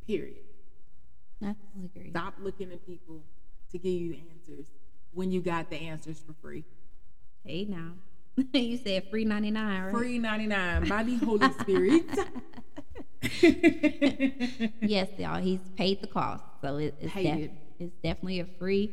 [0.07, 0.39] Period.
[1.43, 2.11] I agree.
[2.11, 3.23] Stop looking at people
[3.73, 4.67] to give you answers
[5.13, 6.65] when you got the answers for free.
[7.45, 7.93] Hey now.
[8.53, 9.91] you said free 99, right?
[9.93, 12.05] Free 99 by the Holy Spirit.
[14.81, 15.41] yes, y'all.
[15.41, 17.51] He's paid the cost, so it, it's, def- it.
[17.81, 18.93] it's definitely a free,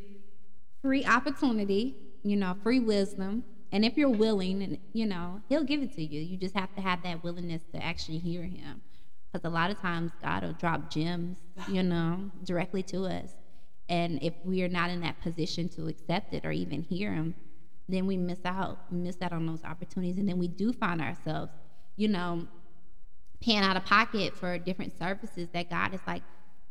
[0.81, 1.95] free opportunity.
[2.23, 3.43] You know, free wisdom.
[3.71, 6.21] And if you're willing, and you know, He'll give it to you.
[6.21, 8.81] You just have to have that willingness to actually hear Him,
[9.31, 13.29] because a lot of times God will drop gems, you know, directly to us.
[13.89, 17.35] And if we are not in that position to accept it or even hear Him,
[17.87, 21.51] then we miss out, miss out on those opportunities, and then we do find ourselves,
[21.95, 22.47] you know,
[23.41, 26.23] paying out of pocket for different services that God is like,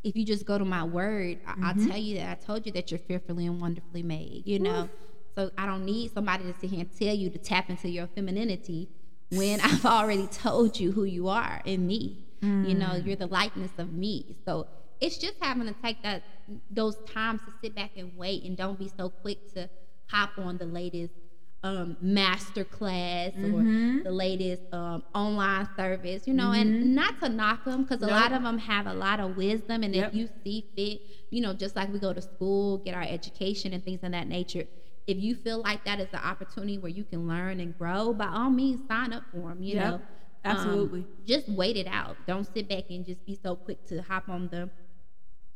[0.03, 1.89] if you just go to my word, I- I'll mm-hmm.
[1.89, 4.89] tell you that I told you that you're fearfully and wonderfully made, you know.
[5.37, 8.07] So I don't need somebody to sit here and tell you to tap into your
[8.09, 8.89] femininity
[9.31, 12.25] when I've already told you who you are in me.
[12.43, 13.07] You know, mm.
[13.07, 14.37] you're the likeness of me.
[14.45, 14.67] So
[15.05, 16.25] it's just having to take that
[16.71, 19.69] those times to sit back and wait and don't be so quick to
[20.11, 21.15] hop on the latest
[21.63, 23.67] um, master class or
[24.03, 28.33] the latest um, online service, you know, and not to knock them because a lot
[28.33, 29.83] of them have a lot of wisdom.
[29.83, 30.05] And Yep.
[30.05, 33.73] if you see fit, you know, just like we go to school, get our education
[33.73, 34.65] and things of that nature.
[35.07, 38.29] If you feel like that is an opportunity where you can learn and grow, by
[38.29, 39.63] all means, sign up for them.
[39.63, 39.95] You Yep.
[39.95, 40.03] know,
[40.45, 41.01] Absolutely.
[41.01, 42.19] Um, just wait it out.
[42.27, 44.71] Don't sit back and just be so quick to hop on the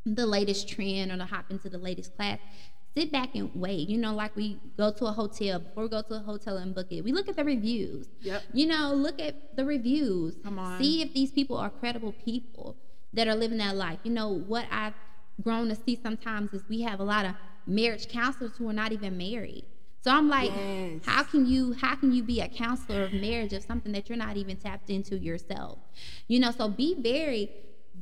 [0.07, 2.39] the latest trend or to hop into the latest class.
[2.97, 3.89] Sit back and wait.
[3.89, 6.75] You know, like we go to a hotel before we go to a hotel and
[6.75, 7.03] book it.
[7.05, 8.09] We look at the reviews.
[8.23, 8.43] Yep.
[8.53, 10.37] You know, look at the reviews.
[10.43, 10.81] Come on.
[10.81, 12.77] See if these people are credible people
[13.13, 13.99] that are living that life.
[14.03, 14.95] You know, what I've
[15.43, 17.35] grown to see sometimes is we have a lot of
[17.67, 19.65] marriage counselors who are not even married.
[20.03, 21.03] So I'm like, Yes.
[21.05, 24.19] how can you how can you be a counselor of marriage of something that you're
[24.19, 25.79] not even tapped into yourself?
[26.27, 27.51] You know, so be very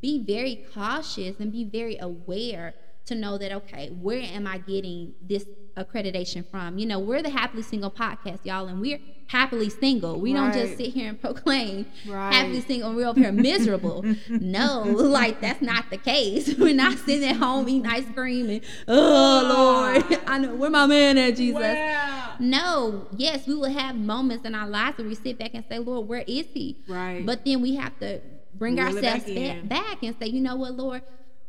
[0.01, 2.75] be very cautious and be very aware
[3.07, 5.45] to know that okay, where am I getting this
[5.77, 6.79] accreditation from?
[6.79, 10.21] You know, we're the happily single podcast, y'all, and we're happily single.
[10.21, 12.33] We don't just sit here and proclaim Right.
[12.33, 14.05] happily single and we're over here miserable.
[14.29, 16.55] no, like that's not the case.
[16.59, 20.87] We're not sitting at home eating ice cream and oh Lord, I know where my
[20.87, 21.61] man at, Jesus.
[21.61, 22.35] Wow.
[22.39, 25.79] No, yes, we will have moments in our lives where we sit back and say,
[25.79, 26.77] Lord, where is he?
[26.89, 27.25] Right.
[27.25, 28.21] But then we have to
[28.59, 31.03] bring Reel ourselves back back, back and say, you know what, Lord?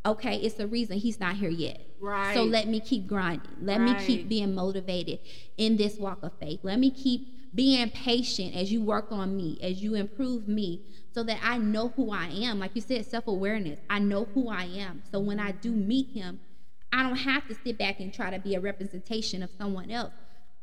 [0.06, 1.82] Okay, it's the reason he's not here yet.
[2.00, 2.34] Right.
[2.34, 3.52] So let me keep grinding.
[3.62, 5.20] Let me keep being motivated
[5.58, 6.60] in this walk of faith.
[6.64, 10.82] Let me keep being patient as you work on me, as you improve me,
[11.14, 12.60] so that I know who I am.
[12.60, 13.80] Like you said, self awareness.
[13.90, 15.02] I know who I am.
[15.12, 16.40] So when I do meet him,
[16.94, 20.14] I don't have to sit back and try to be a representation of someone else.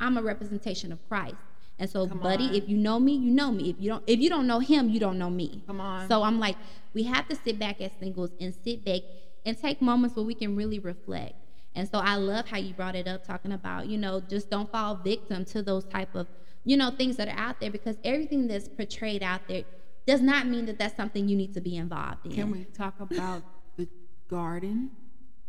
[0.00, 1.37] I'm a representation of Christ.
[1.79, 2.55] And so, Come buddy, on.
[2.55, 3.71] if you know me, you know me.
[3.71, 5.63] If you don't, if you don't know him, you don't know me.
[5.67, 6.09] Come on.
[6.09, 6.57] So I'm like,
[6.95, 9.01] we have to sit back as singles and sit back
[9.45, 11.35] and take moments where we can really reflect.
[11.75, 14.71] And so I love how you brought it up, talking about, you know, just don't
[14.71, 16.29] fall victim to those type of,
[16.65, 19.65] you know, things that are out there because everything that's portrayed out there
[20.07, 22.33] does not mean that that's something you need to be involved in.
[22.33, 23.43] Can we talk about
[23.77, 23.89] the
[24.29, 24.91] garden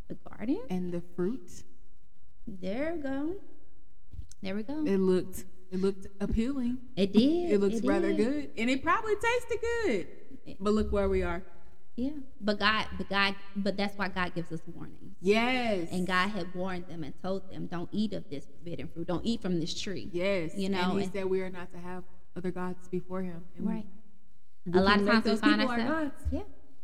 [0.07, 0.61] The garden.
[0.71, 1.63] and the fruit?
[2.47, 3.35] There we go.
[4.41, 4.83] There we go.
[4.85, 6.77] It looked it looked appealing.
[6.95, 7.51] It did.
[7.51, 8.17] It looks rather did.
[8.17, 10.07] good, and it probably tasted good.
[10.59, 11.43] But look where we are.
[11.95, 12.09] Yeah.
[12.41, 15.15] But God, but God, but that's why God gives us warnings.
[15.21, 15.87] Yes.
[15.91, 19.07] And God had warned them and told them, don't eat of this forbidden fruit.
[19.07, 20.09] Don't eat from this tree.
[20.11, 20.51] yes.
[20.57, 22.03] You know, and he and- said we are not to have
[22.35, 23.43] other gods before him.
[23.57, 23.85] And Right.
[24.65, 26.11] we a lot of times we find ourselves.
[26.31, 26.41] Yeah.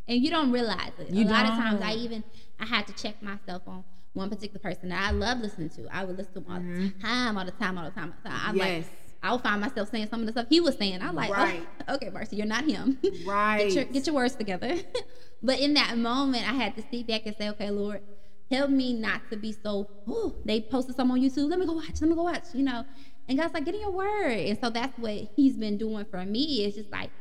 [0.08, 1.10] And you don't realize it.
[1.10, 2.24] You a lot of times I even
[2.60, 5.88] I had to check myself on one particular person that I love listening to.
[5.92, 8.16] I would listen to him all the time, all the time, all the time, all
[8.24, 8.40] the time.
[8.46, 8.58] I'm Mm-hmm.
[8.58, 8.86] Yes.
[8.86, 8.94] like
[9.24, 11.00] I would find myself saying some of the stuff he was saying.
[11.02, 11.66] I'm like, Right.
[11.88, 12.98] oh, okay, Marcy, you're not him.
[13.26, 13.60] Right.
[13.68, 14.78] get your get your words together.
[15.44, 18.02] but in that moment, I had to sit back and say, okay, Lord,
[18.50, 19.88] help me not to be so.
[20.08, 21.50] Oh, they posted some on YouTube.
[21.50, 22.02] Let me go watch.
[22.02, 22.46] Let me go watch.
[22.54, 22.84] You know.
[23.30, 24.32] And God's like, get in your word.
[24.32, 26.66] And so that's what He's been doing for me.
[26.66, 27.12] It's just like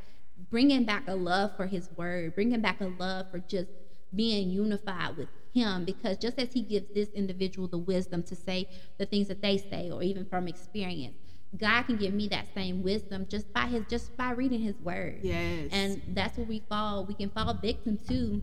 [0.51, 3.69] bringing back a love for His word, bringing back a love for just
[4.15, 5.85] being unified with Him.
[5.85, 9.59] Because just as He gives this individual the wisdom to say the things that they
[9.59, 11.17] say, or even from experience,
[11.57, 15.21] God can give me that same wisdom just by his just by reading his word.
[15.23, 15.69] Yes.
[15.73, 17.05] And that's where we fall.
[17.05, 18.41] We can fall victim to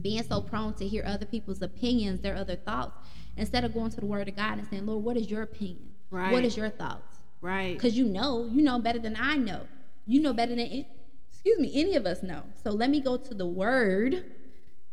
[0.00, 2.92] being so prone to hear other people's opinions, their other thoughts,
[3.36, 5.90] instead of going to the word of God and saying, Lord, what is your opinion?
[6.10, 6.32] Right.
[6.32, 7.18] What is your thoughts?
[7.40, 7.74] right.
[7.74, 9.62] Because you know, you know better than I know.
[10.06, 10.84] You know better than
[11.30, 12.42] excuse me, any of us know.
[12.62, 14.24] So let me go to the word.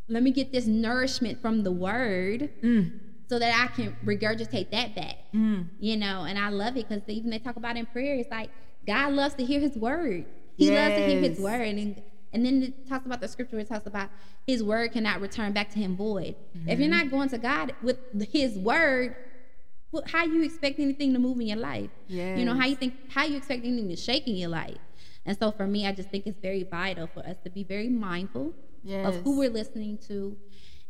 [0.10, 2.92] Let me get this nourishment from the word Mm.
[3.30, 5.18] so that I can regurgitate that back.
[5.36, 5.70] Mm.
[5.80, 8.52] You know, and I love it because even they talk about in prayer, it's like
[8.86, 10.26] God loves to hear his word.
[10.56, 11.62] He loves to hear his word.
[11.78, 12.02] And
[12.34, 14.10] and then it talks about the scripture, it talks about
[14.46, 16.36] his word cannot return back to him void.
[16.54, 16.82] If Mm-hmm.
[16.82, 18.00] you're not going to God with
[18.32, 19.16] his word,
[19.92, 21.92] well, how you expect anything to move in your life?
[22.38, 24.78] You know, how you think how you expect anything to shake in your life?
[25.26, 27.90] And so for me, I just think it's very vital for us to be very
[27.90, 28.54] mindful
[28.90, 30.38] of who we're listening to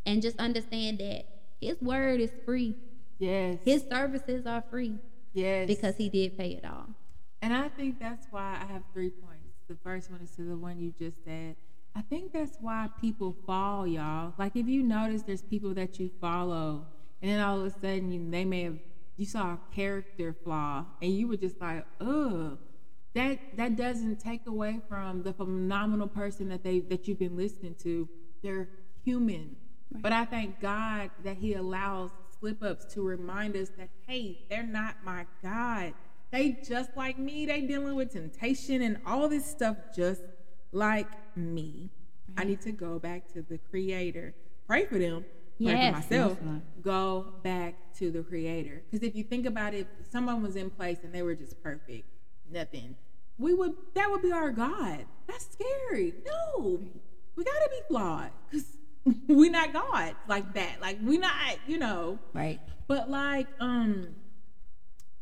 [0.06, 1.26] and just understand that
[1.60, 2.74] his word is free.
[3.18, 3.58] Yes.
[3.64, 4.98] His services are free
[5.32, 5.66] yes.
[5.66, 6.86] because he did pay it all.
[7.42, 9.56] And I think that's why I have three points.
[9.68, 11.56] The first one is to the one you just said.
[11.94, 14.32] I think that's why people fall, y'all.
[14.38, 16.86] Like if you notice, there's people that you follow,
[17.20, 18.78] and then all of a sudden you they may have
[19.16, 22.58] you saw a character flaw, and you were just like, ugh.
[23.14, 27.74] That that doesn't take away from the phenomenal person that they that you've been listening
[27.82, 28.08] to.
[28.42, 28.68] They're
[29.04, 29.56] human.
[29.90, 34.62] But I thank God that He allows slip ups to remind us that hey, they're
[34.62, 35.94] not my God.
[36.30, 37.46] They just like me.
[37.46, 40.22] They dealing with temptation and all this stuff just
[40.72, 41.90] like me.
[42.36, 44.34] I need to go back to the Creator.
[44.66, 45.24] Pray for them.
[45.56, 46.32] Pray Yes, for myself.
[46.34, 46.60] definitely.
[46.82, 48.82] Go back to the Creator.
[48.90, 51.60] Because if you think about it, if someone was in place and they were just
[51.62, 52.06] perfect,
[52.50, 52.96] nothing.
[53.38, 55.04] We would that would be our God.
[55.26, 56.14] That's scary.
[56.26, 56.80] No,
[57.36, 58.78] we gotta be flawed because
[59.28, 60.80] we're not God like that.
[60.80, 62.18] Like we're not, you know.
[62.32, 62.60] Right.
[62.86, 64.08] But like, um,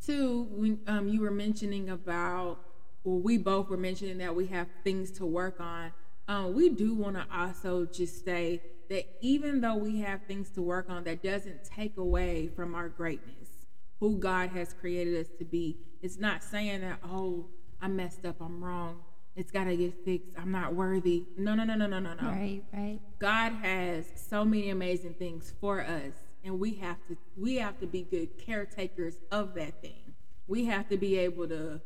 [0.05, 2.59] too, when um you were mentioning about,
[3.05, 5.93] well, we both were mentioning that we have things to work on.
[6.29, 10.63] Um, we do want to also just say that even though we have things to
[10.63, 13.49] work on, that doesn't take away from our greatness,
[14.01, 15.79] who God has created us to be.
[16.03, 17.47] It's not saying that, oh,
[17.81, 19.01] I messed up, I'm wrong.
[19.35, 20.33] It's got to get fixed.
[20.39, 21.25] I'm not worthy.
[21.37, 22.29] No, no, no, no, no, no, no.
[22.29, 22.63] Right.
[22.73, 23.01] Right.
[23.19, 26.15] God has so many amazing things for us
[26.47, 30.15] and we have to we have to be good caretakers of that thing.
[30.47, 31.81] We have to be able to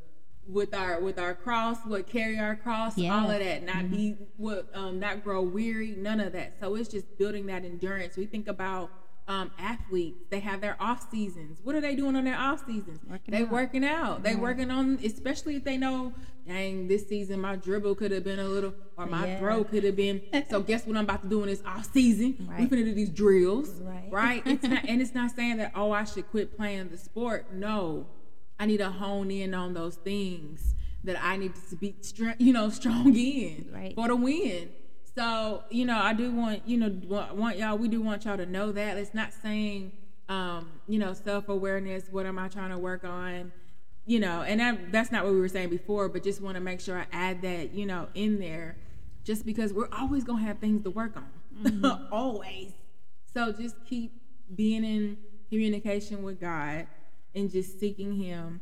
[0.46, 4.68] with our with our cross, what carry our cross, all of that, not be what
[4.74, 6.56] um not grow weary, none of that.
[6.60, 8.16] So it's just building that endurance.
[8.16, 8.90] We think about
[9.30, 11.60] um, athletes, they have their off seasons.
[11.62, 12.98] What are they doing on their off seasons?
[13.08, 13.50] Working they out.
[13.50, 14.22] working out.
[14.24, 16.12] They working on, especially if they know,
[16.48, 19.38] dang, this season my dribble could have been a little, or my Yeah.
[19.38, 20.20] throw could have been.
[20.50, 22.48] So guess what I'm about to do in this off season?
[22.58, 24.08] We're gonna do these drills, Right.
[24.10, 24.42] right?
[24.44, 27.54] It's not, and it's not saying that oh I should quit playing the sport.
[27.54, 28.06] No,
[28.58, 30.74] I need to hone in on those things
[31.04, 31.94] that I need to be,
[32.38, 33.94] you know, strong in Right.
[33.94, 34.70] for the win.
[35.16, 37.76] So you know, I do want you know want, want y'all.
[37.76, 39.92] We do want y'all to know that it's not saying
[40.28, 42.04] um, you know self awareness.
[42.10, 43.52] What am I trying to work on?
[44.06, 46.08] You know, and that, that's not what we were saying before.
[46.08, 48.76] But just want to make sure I add that you know in there,
[49.24, 52.72] just because we're always gonna have things to work on, always.
[53.32, 54.12] So just keep
[54.54, 55.16] being in
[55.48, 56.86] communication with God
[57.34, 58.60] and just seeking Him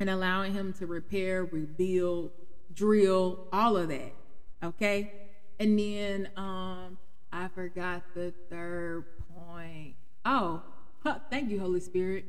[0.00, 2.30] and allowing Him to repair, rebuild,
[2.72, 4.12] drill, all of that.
[4.62, 5.27] Okay?
[5.60, 6.98] And then um
[7.32, 9.04] I forgot the third
[9.34, 9.94] point.
[10.24, 10.62] Oh,
[11.00, 12.24] huh, thank you, Holy Spirit.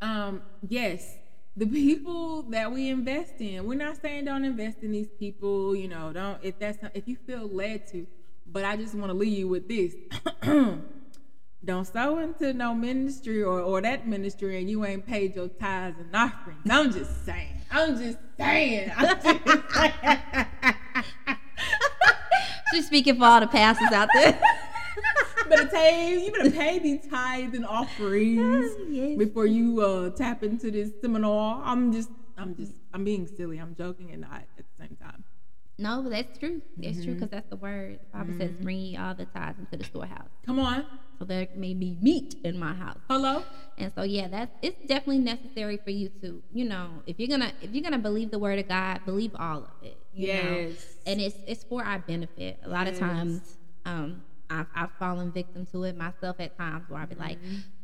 [0.00, 1.16] Um, yes,
[1.56, 3.66] the people that we invest in.
[3.66, 7.06] We're not saying don't invest in these people, you know, don't if that's not, if
[7.06, 8.06] you feel led to,
[8.46, 9.94] but I just want to leave you with this.
[11.64, 15.98] don't sow into no ministry or, or that ministry and you ain't paid your tithes
[16.00, 16.60] and offerings.
[16.68, 17.60] I'm just saying.
[17.70, 18.92] I'm just saying.
[18.96, 19.22] I'm just
[19.72, 20.74] saying.
[22.72, 24.38] She's speaking for all the pastors out there.
[24.96, 29.18] you better pay you better pay these tithes and offerings Yes.
[29.18, 31.60] before you uh tap into this seminar.
[31.64, 33.58] I'm just I'm just I'm being silly.
[33.58, 35.24] I'm joking and not at the same time.
[35.78, 36.60] No, that's true.
[36.76, 37.04] That's Mm-hmm.
[37.04, 37.98] true because that's the word.
[38.12, 40.84] The Bible says, "Bring all the tithes into the storehouse, Come on.
[41.18, 43.44] so there may be meat in my house." Hello?
[43.78, 47.52] And so yeah, that's it's definitely necessary for you to, you know, if you're gonna
[47.62, 49.98] if you're gonna believe the word of God, believe all of it.
[50.12, 50.58] You Know?
[50.68, 50.96] Yes.
[51.06, 52.60] And it's it's for our benefit.
[52.64, 53.56] A lot of times,
[53.86, 54.22] um,
[54.52, 57.38] I've, I've fallen victim to it myself at times where I'd be like,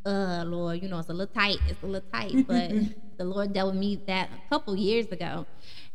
[0.04, 2.40] uh, Lord, you know, it's a little tight, it's a little tight.
[2.46, 2.74] But
[3.18, 5.46] the Lord dealt with me that a couple years ago.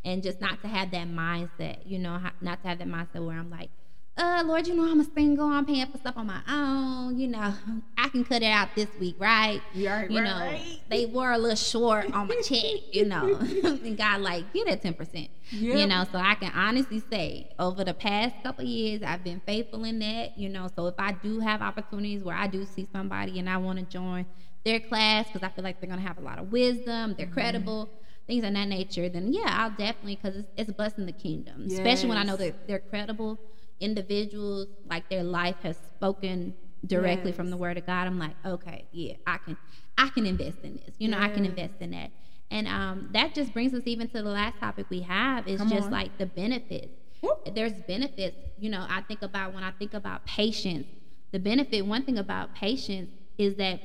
[0.03, 3.37] And just not to have that mindset, you know, not to have that mindset where
[3.37, 3.71] I'm like,
[4.15, 5.47] uh, Lord, you know I'm a single.
[5.47, 7.17] I'm paying for stuff on my own.
[7.17, 7.53] You know,
[7.97, 9.59] I can cut it out this week, right?
[9.75, 10.79] Right, you right, know, right.
[10.89, 12.93] they were a little short on my check.
[12.93, 15.29] You know, and God like get that ten percent.
[15.49, 19.83] You know, so I can honestly say over the past couple years, I've been faithful
[19.83, 20.37] in that.
[20.37, 23.57] You know, so if I do have opportunities where I do see somebody and I
[23.57, 24.25] want to join
[24.63, 27.89] their class because I feel like they're gonna have a lot of wisdom, they're credible.
[28.25, 32.07] Things of that nature, then yeah, I'll definitely because it's, it's blessing the kingdom, especially
[32.07, 32.53] when I know Yes.
[32.53, 33.37] that they're credible
[33.83, 36.53] individuals, like their life has spoken
[36.85, 38.07] directly from the word of God.
[38.07, 39.57] I'm like, okay, yeah, I can,
[39.97, 40.95] I can invest in this.
[40.97, 42.11] You know, I can invest in that.
[42.49, 45.69] And um, that just brings us even to the last topic we have is Come
[45.69, 45.91] just on.
[45.91, 46.93] like the benefits.
[47.21, 47.55] Whoop.
[47.55, 48.37] There's benefits.
[48.59, 50.87] You know, I think about when I think about patience.
[51.31, 53.81] The benefit, one thing about patience is that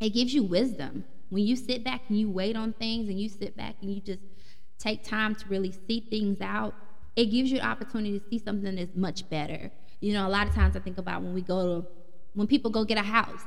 [0.00, 1.04] it gives you wisdom.
[1.30, 4.00] When you sit back and you wait on things and you sit back and you
[4.00, 4.22] just
[4.78, 6.74] take time to really see things out,
[7.16, 9.70] it gives you the opportunity to see something that's much better.
[10.00, 11.86] You know, a lot of times I think about when we go to,
[12.34, 13.44] when people go get a house,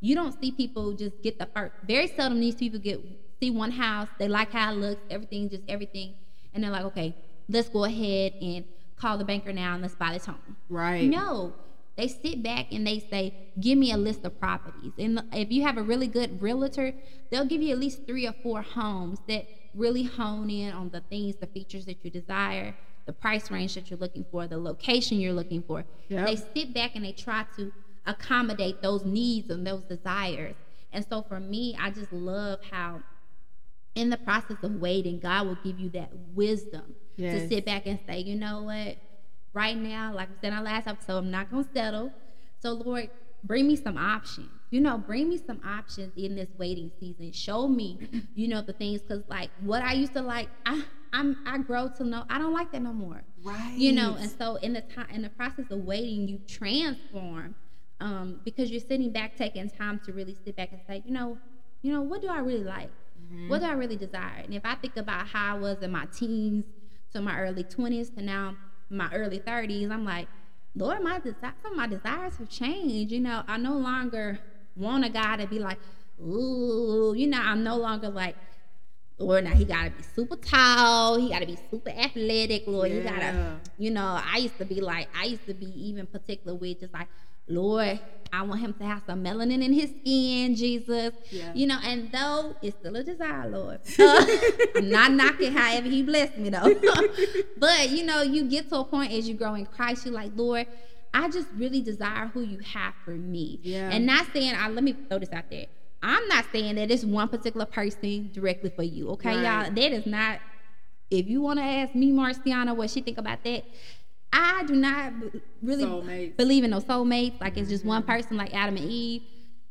[0.00, 1.74] you don't see people just get the first.
[1.82, 3.00] Very seldom these people get
[3.40, 6.14] see one house, they like how it looks, everything, just everything,
[6.54, 7.14] and they're like, okay,
[7.48, 8.64] let's go ahead and
[8.96, 10.56] call the banker now and let's buy this home.
[10.68, 11.08] Right.
[11.08, 11.54] No,
[11.96, 15.62] they sit back and they say, "Give me a list of properties." And if you
[15.62, 16.92] have a really good realtor,
[17.30, 21.00] they'll give you at least three or four homes that really hone in on the
[21.00, 22.74] things, the features that you desire,
[23.06, 25.84] the price range that you're looking for, the location you're looking for.
[26.08, 26.26] Yep.
[26.26, 27.72] They sit back and they try to
[28.04, 30.56] accommodate those needs and those desires.
[30.92, 33.00] And so for me, I just love how
[33.94, 37.98] in the process of waiting, God will give you that wisdom to sit back and
[38.06, 38.96] say, you know what?
[39.54, 42.12] Right now, like I said in our last episode, I'm not gonna settle.
[42.60, 43.08] So Lord,
[43.42, 44.50] bring me some options.
[44.70, 47.32] You know, bring me some options in this waiting season.
[47.32, 47.98] Show me,
[48.34, 50.82] you know, the things because like what I used to like, I
[51.16, 53.22] I'm I grow to know I don't like that no more.
[53.42, 53.74] Right.
[53.76, 57.54] You know, and so in the time in the process of waiting, you transform
[58.00, 61.38] um, because you're sitting back, taking time to really sit back and say, you know,
[61.82, 62.92] you know, what do I really like?
[63.48, 64.40] What do I really desire?
[64.44, 66.64] And if I think about how I was in my teens
[67.12, 68.56] to my early 20s to now
[68.90, 70.28] my early 30s, I'm like,
[70.74, 73.12] Lord, my desi- some of my desires have changed.
[73.12, 74.38] You know, I no longer
[74.74, 75.78] want a guy to be like,
[76.20, 78.36] ooh, you know, I'm no longer like,
[79.18, 83.58] Lord, now he gotta be super tall, he gotta be super athletic, Lord, he gotta,
[83.78, 86.92] you know, I used to be like, I used to be even particular with just
[86.92, 87.08] like,
[87.48, 87.98] Lord,
[88.32, 91.12] I want him to have some melanin in his skin, Jesus.
[91.30, 91.52] Yeah.
[91.54, 93.80] You know, and though it's still a desire, Lord.
[93.98, 94.24] Uh,
[94.76, 96.74] I'm not knocking however he blessed me though.
[97.58, 100.32] but you know, you get to a point as you grow in Christ, you're like,
[100.34, 100.66] Lord,
[101.14, 103.60] I just really desire who you have for me.
[103.62, 103.90] Yeah.
[103.90, 105.66] And not saying I let me throw this out there.
[106.06, 109.10] I'm not saying that it's one particular person directly for you.
[109.10, 109.64] Okay, Right.
[109.64, 109.74] y'all.
[109.74, 110.40] That is not
[111.10, 113.64] if you want to ask me, Marciana, what she think about that,
[114.32, 116.36] I do not b- really Soulmates.
[116.36, 117.40] believe in no soulmates.
[117.40, 117.88] Like it's just mm-hmm.
[117.90, 119.22] one person, like Adam and Eve.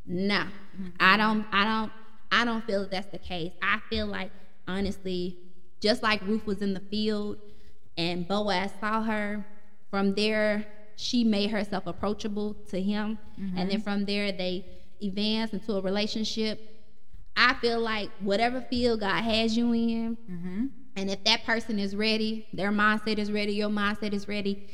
[0.05, 0.87] No, mm-hmm.
[0.99, 1.45] I don't.
[1.51, 1.91] I don't.
[2.31, 3.51] I don't feel that that's the case.
[3.61, 4.31] I feel like
[4.67, 5.37] honestly,
[5.81, 7.37] just like Ruth was in the field,
[7.97, 9.45] and Boaz saw her.
[9.89, 10.65] From there,
[10.95, 13.81] she made herself approachable to him, and then mm-hmm.
[13.81, 14.65] from there they
[15.01, 16.59] advanced into a relationship.
[17.35, 20.65] I feel like whatever field God has you in, Mm-hmm.
[20.95, 24.67] and if that person is ready, their mindset is ready, your mindset is ready,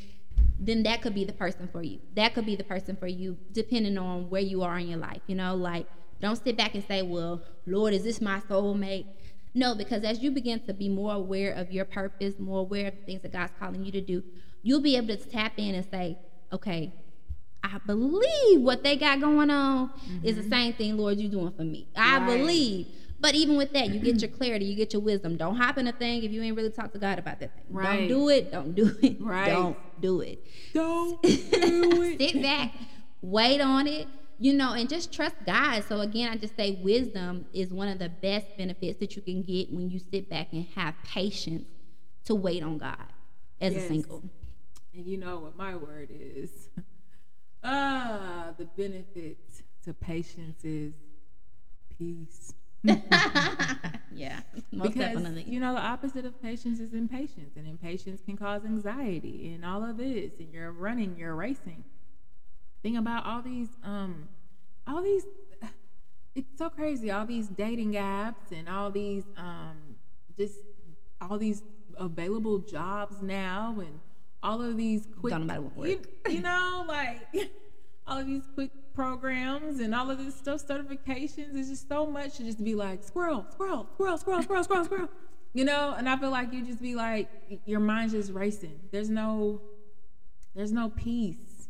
[0.59, 1.99] then that could be the person for you.
[2.15, 5.22] That could be the person for you, depending on where you are in your life.
[5.26, 5.88] You know, like
[6.19, 9.07] don't sit back and say, Well, Lord, is this my soulmate?
[9.55, 12.95] No, because as you begin to be more aware of your purpose, more aware of
[12.95, 14.24] the things that God's calling you to do,
[14.61, 16.17] you'll be able to tap in and say,
[16.53, 16.93] Okay,
[17.64, 19.91] I believe what they got going on
[20.24, 20.51] is the mm-hmm.
[20.51, 21.88] same thing, Lord, you're doing for me.
[21.95, 22.38] I Right.
[22.38, 22.88] believe.
[23.20, 25.38] But even with that, you get your clarity, you get your wisdom.
[25.38, 27.66] Don't hop in a thing if you ain't really talked to God about that thing.
[27.72, 28.51] Don't do it.
[28.51, 29.22] Don't do it.
[29.22, 29.45] Right.
[29.47, 30.43] Don't do it.
[30.74, 32.20] Don't do it.
[32.20, 32.74] Sit back,
[33.22, 34.07] wait on it,
[34.39, 35.84] you know, and just trust God.
[35.88, 39.43] So again, I just say wisdom is one of the best benefits that you can
[39.43, 41.68] get when you sit back and have patience
[42.26, 42.97] to wait on God
[43.62, 44.24] as a single.
[44.93, 46.49] And you know what my word is?
[47.64, 49.38] Ah, the benefit
[49.84, 50.93] to patience is
[51.97, 52.53] peace.
[52.84, 54.39] yeah,
[54.72, 55.45] most because definitely.
[55.47, 59.84] you know the opposite of patience is impatience, and impatience can cause anxiety and all
[59.84, 60.32] of this.
[60.39, 61.84] And you're running, you're racing.
[62.82, 64.28] Think about all these, um,
[64.88, 65.26] all these.
[66.34, 67.12] It's so crazy.
[67.12, 69.97] All these dating apps and all these, um,
[70.38, 70.59] just
[71.20, 71.62] all these
[71.97, 73.99] available jobs now, and
[74.44, 75.32] all of these quick.
[75.32, 77.20] Don't nobody want you, you know, like
[78.08, 81.56] all of these quick programs and all of this stuff, certifications.
[81.56, 85.10] It's just so much to just be like squirrel, squirrel, squirrel, squirrel, squirrel, squirrel, squirrel.
[85.54, 87.28] You know, and I feel like you just be like
[87.66, 88.80] your mind's just racing.
[88.89, 89.62] There's no
[90.56, 91.68] there's no peace.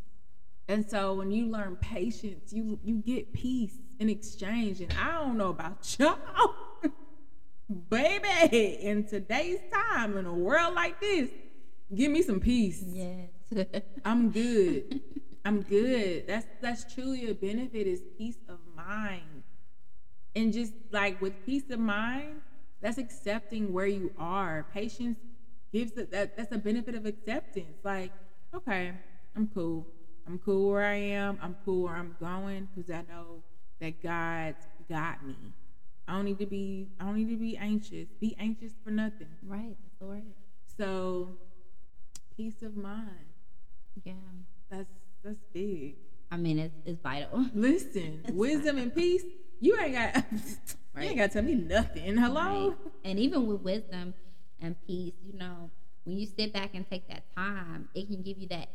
[0.67, 4.81] And so when you learn patience, you you get peace in exchange.
[4.81, 6.19] And I don't know about y'all,
[7.89, 11.31] baby, in today's time, in a world like this,
[11.93, 12.83] give me some peace.
[12.85, 13.29] Yes.
[14.05, 15.01] I'm good.
[15.45, 16.27] I'm good.
[16.27, 19.43] That's that's truly a benefit is peace of mind.
[20.35, 22.41] And just like with peace of mind,
[22.81, 24.65] that's accepting where you are.
[24.73, 25.17] Patience
[25.73, 27.77] gives it that that's a benefit of acceptance.
[27.83, 28.11] Like,
[28.53, 28.93] okay,
[29.35, 29.87] I'm cool.
[30.27, 31.39] I'm cool where I am.
[31.41, 33.43] I'm cool where I'm going because I know
[33.79, 35.35] that God's got me.
[36.07, 38.07] I don't need to be I don't need to be anxious.
[38.19, 39.27] Be anxious for nothing.
[39.45, 39.75] right.
[39.81, 40.23] That's the word.
[40.77, 41.37] So
[42.35, 43.09] peace of mind.
[44.03, 44.13] Yeah.
[44.69, 44.89] That's
[45.23, 45.95] that's big.
[46.31, 47.45] I mean, it's, it's vital.
[47.53, 49.23] Listen, wisdom and peace.
[49.59, 52.17] You ain't got you ain't got to tell me nothing.
[52.17, 52.69] Hello.
[52.69, 52.77] Right?
[53.03, 54.13] And even with wisdom
[54.59, 55.69] and peace, you know,
[56.05, 58.69] when you sit back and take that time, it can give you that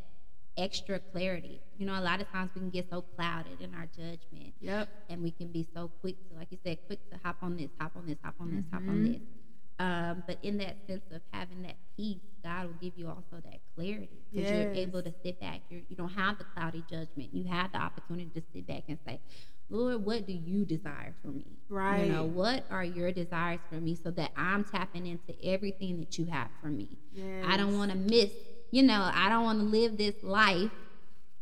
[0.57, 1.61] extra clarity.
[1.79, 4.89] You know, a lot of times we can get so clouded in our judgment Yep.
[5.11, 7.69] and we can be so quick to, like you said, quick to hop on this,
[7.79, 9.13] hop on this, hop on this, hop on Mhm.
[9.13, 9.23] this.
[9.79, 13.61] Um, but in that sense of having that peace, God will give you also that
[13.75, 15.61] clarity because you're able to sit back.
[15.69, 17.31] You're, you don't have the cloudy judgment.
[17.33, 19.21] You have the opportunity to sit back and say,
[19.69, 21.45] Lord, what do you desire for me?
[21.69, 22.33] You know, Right.
[22.33, 26.49] what are your desires for me so that I'm tapping into everything that you have
[26.63, 26.89] for me?
[27.13, 27.45] Yes.
[27.47, 28.31] I don't want to miss,
[28.71, 30.71] you know, I don't want to live this life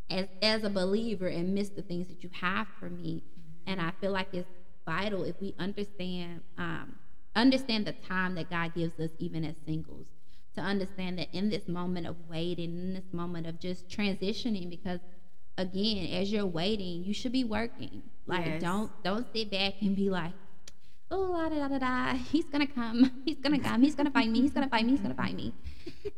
[0.09, 3.23] as as a believer and miss the things that you have for me.
[3.67, 4.49] And I feel like it's
[4.85, 6.95] vital if we understand um,
[7.35, 10.07] understand the time that God gives us, even as singles,
[10.55, 14.99] to understand that in this moment of waiting, in this moment of just transitioning, because
[15.57, 18.03] again, as you're waiting, you should be working.
[18.25, 18.61] Like Yes.
[18.61, 20.33] don't don't sit back and be like,
[21.11, 24.41] oh la da da da he's gonna come, he's gonna come, he's gonna find me,
[24.41, 25.53] he's gonna find me, he's gonna find me.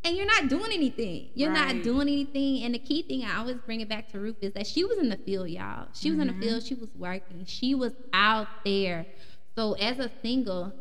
[0.03, 1.29] And you're not doing anything.
[1.35, 1.75] You're Right.
[1.75, 2.63] not doing anything.
[2.63, 4.97] And the key thing I always bring it back to Ruth is that she was
[4.97, 5.87] in the field, y'all.
[5.93, 6.41] She was in the mm-hmm.
[6.41, 9.05] field, she was working, she was out there.
[9.55, 10.71] So as a single,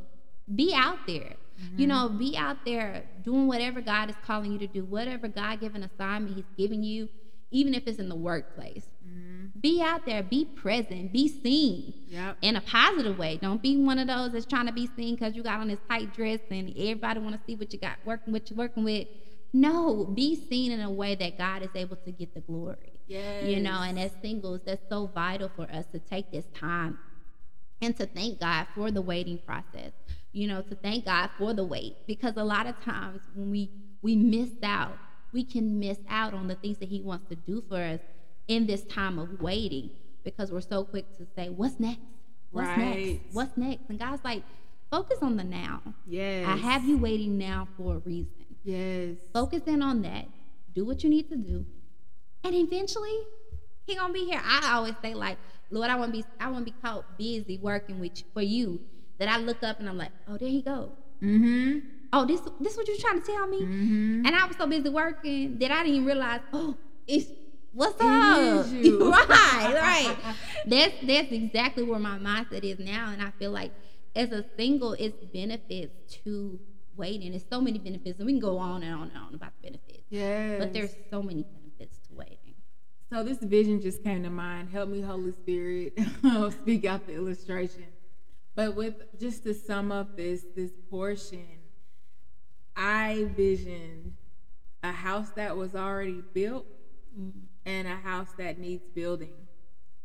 [0.54, 1.34] be out there.
[1.76, 1.88] You mm-hmm.
[1.88, 5.82] know, be out there doing whatever God is calling you to do, whatever God given
[5.82, 7.08] assignment He's giving you,
[7.50, 8.86] even if it's in the workplace.
[9.06, 9.60] Mm-hmm.
[9.60, 12.36] Be out there, be present, be seen Yep.
[12.42, 13.38] in a positive way.
[13.40, 15.78] Don't be one of those that's trying to be seen because you got on this
[15.88, 19.08] tight dress and everybody want to see what you got working what you're working with.
[19.52, 22.92] No, be seen in a way that God is able to get the glory.
[23.06, 23.44] Yes.
[23.44, 26.98] You know, and as singles, that's so vital for us to take this time
[27.80, 29.92] and to thank God for the waiting process.
[30.36, 33.70] You know, to thank God for the wait because a lot of times when we
[34.02, 34.98] we miss out,
[35.32, 38.00] we can miss out on the things that He wants to do for us
[38.46, 39.92] in this time of waiting
[40.24, 42.02] because we're so quick to say, "What's next?
[42.50, 42.78] What's Right.
[43.14, 43.34] next?
[43.34, 44.44] What's next?" And God's like,
[44.90, 45.94] "Focus on the now.
[46.04, 46.46] Yes.
[46.46, 48.58] I have you waiting now for a reason.
[48.62, 49.16] Yes.
[49.32, 50.28] Focus in on that.
[50.70, 51.64] Do what you need to do,
[52.44, 53.16] and eventually,
[53.86, 55.38] He gonna be here." I always say, "Like,
[55.70, 58.42] Lord, I want to be, I want to be caught busy working with you, for
[58.42, 58.82] you."
[59.18, 60.92] That I look up and I'm like, "Oh, there he go.
[61.22, 61.78] Mm-hmm.
[62.12, 64.26] Oh, this, this what you're trying to tell me?" Mm-hmm.
[64.26, 67.30] And I was so busy working that I didn't even realize, oh, it's
[67.72, 68.38] what's up?
[68.38, 69.10] is you.
[69.10, 70.16] right, right.
[70.66, 73.10] That's that's exactly where my mindset is now.
[73.12, 73.72] And I feel like
[74.16, 75.94] as a single, it's benefits
[76.24, 76.58] to
[76.96, 77.30] waiting.
[77.30, 79.68] There's so many benefits, and we can go on and on and on about the
[79.68, 80.04] benefits.
[80.08, 80.58] Yes.
[80.58, 82.54] But there's so many benefits to waiting.
[83.12, 84.70] So this vision just came to mind.
[84.70, 85.98] Help me, Holy Spirit,
[86.62, 87.84] speak out the illustration.
[88.56, 91.46] But with just to sum up this this portion,
[92.74, 94.14] I visioned
[94.82, 96.66] a house that was already built
[97.16, 97.38] mm-hmm.
[97.66, 99.34] and a house that needs building.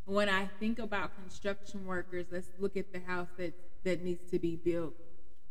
[0.04, 3.54] When I think about construction workers, let's look at the house that
[3.86, 4.94] that needs to be built.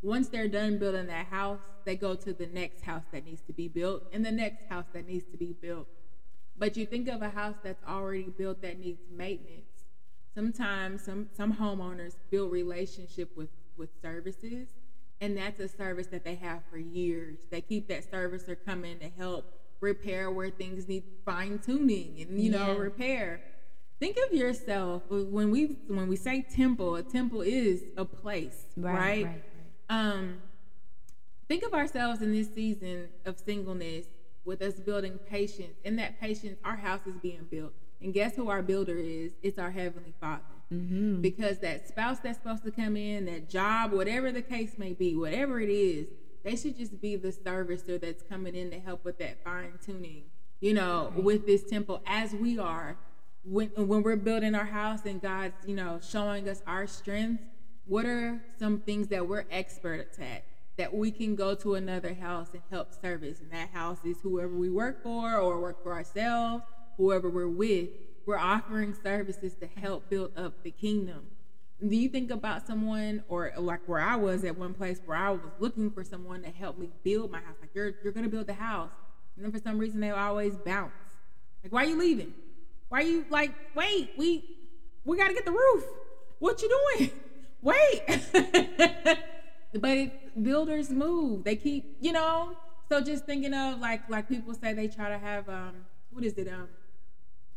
[0.02, 3.52] Once they're done building that house, they go to the next house that needs to
[3.54, 5.88] be built and the next house that needs to be built.
[6.58, 9.69] But you think of a house that's already built that needs maintenance.
[10.34, 14.68] Sometimes some some homeowners build relationship with with services,
[15.20, 17.38] and that's a service that they have for years.
[17.50, 19.44] They keep that servicer coming to help
[19.80, 22.78] repair where things need fine tuning and you know Yeah.
[22.78, 23.40] repair.
[23.98, 26.94] Think of yourself when we when we say temple.
[26.96, 29.24] A temple is a place, right?
[29.24, 29.42] right.
[29.88, 30.40] um
[31.48, 34.06] think of ourselves in this season of singleness
[34.44, 37.72] with us building patience in that patience our house is being built
[38.02, 39.32] and guess who our builder is?
[39.42, 40.42] It's our heavenly father.
[40.72, 41.20] Mm-hmm.
[41.20, 45.16] because that spouse that's supposed to come in that job whatever the case may be
[45.16, 46.06] whatever it is
[46.44, 50.22] they should just be the servicer that's coming in to help with that fine tuning
[50.60, 52.96] you know with this temple as we are.
[53.42, 57.42] When when we're building our house and god's you know showing us our strengths
[57.86, 60.44] what are some things that we're experts at
[60.76, 63.40] that we can go to another house and help service.
[63.40, 66.64] And that house is whoever we work for or work for ourselves,
[67.00, 67.88] whoever we're with.
[68.26, 71.22] We're offering services to help build up the kingdom.
[71.86, 75.30] Do you think about someone or like where I was at one place where I
[75.30, 77.56] was looking for someone to help me build my house?
[77.60, 78.90] Like you're you're gonna build the house.
[79.34, 80.92] And then for some reason they always bounce.
[81.64, 82.34] Like, why are you leaving?
[82.90, 84.44] Why are you like, wait, we
[85.04, 85.84] we gotta get the roof.
[86.38, 87.10] What you doing?
[87.62, 88.02] Wait.
[89.74, 91.44] but it, builders move.
[91.44, 92.56] They keep, you know.
[92.88, 96.32] So just thinking of like like people say they try to have um what is
[96.34, 96.68] it um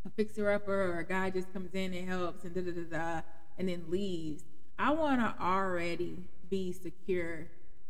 [0.06, 2.97] a fixer upper or a guy just comes in and helps and da da da
[2.97, 3.22] da
[3.58, 4.43] and then leaves.
[4.78, 7.47] I want to already be secure.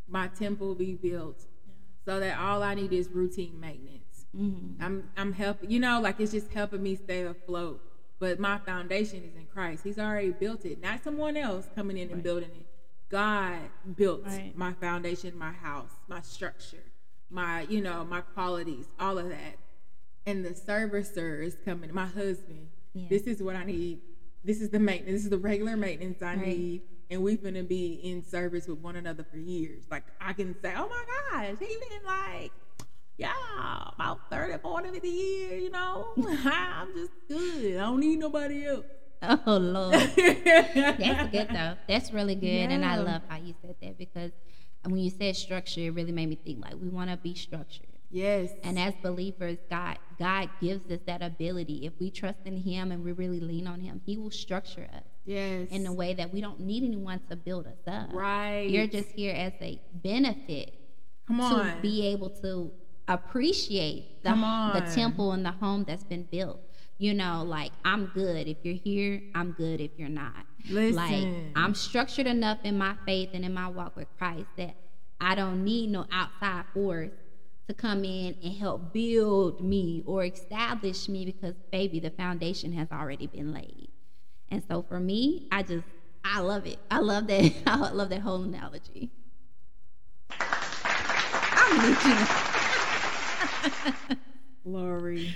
[0.07, 1.45] My temple be built
[2.05, 4.26] so that all I need is routine maintenance.
[4.36, 4.84] Mm-hmm.
[4.84, 7.82] I'm I'm helping, you know, like it's just helping me stay afloat.
[8.20, 9.84] But my foundation is in Christ.
[9.84, 12.16] He's already built it, not someone else coming in right.
[12.16, 12.66] and building it.
[13.09, 13.59] God
[13.95, 14.53] built right.
[14.55, 16.84] my foundation, my house, my structure,
[17.30, 19.57] my, you know, my qualities, all of that.
[20.26, 22.67] And the servicer is coming, my husband.
[22.93, 23.07] Yeah.
[23.09, 23.99] This is what I need.
[24.43, 25.17] This is the maintenance.
[25.17, 26.47] This is the regular maintenance I right.
[26.47, 26.82] need.
[27.09, 29.84] And we're gonna be in service with one another for years.
[29.91, 32.51] Like I can say, oh my gosh, he been like,
[33.17, 33.34] yeah,
[33.93, 36.07] about 30, 40, 50 years, you know.
[36.17, 37.76] I'm just good.
[37.78, 38.86] I don't need nobody else.
[39.45, 41.76] Oh Lord, that's good though.
[41.88, 42.69] That's really good, yeah.
[42.71, 44.32] and I love how you said that because
[44.84, 47.88] when you said structure, it really made me think like we want to be structured.
[48.14, 48.51] Yes.
[48.64, 51.86] And as believers, God God gives us that ability.
[51.86, 55.03] If we trust in Him and we really lean on Him, He will structure us.
[55.26, 55.70] Yes.
[55.72, 58.14] In a way that we don't need anyone to build us up.
[58.14, 58.70] Right.
[58.70, 60.76] You're just here as a benefit.
[61.28, 61.76] Come on.
[61.76, 62.72] To be able to
[63.07, 66.59] appreciate the, the temple and the home that's been built
[66.99, 70.45] you know, like I'm good if you're here, I'm good if you're not.
[70.70, 70.95] Listen.
[70.95, 74.76] Like I'm structured enough in my faith and in my walk with Christ that
[75.20, 77.11] I don't need no outside force
[77.68, 82.89] to come in and help build me or establish me because baby, the foundation has
[82.91, 83.89] already been laid.
[84.49, 85.86] And so for me, I just
[86.26, 86.78] I love it.
[86.89, 87.53] I love that.
[87.68, 89.09] I love that whole analogy.
[91.55, 91.97] I'm
[94.66, 95.34] Lori.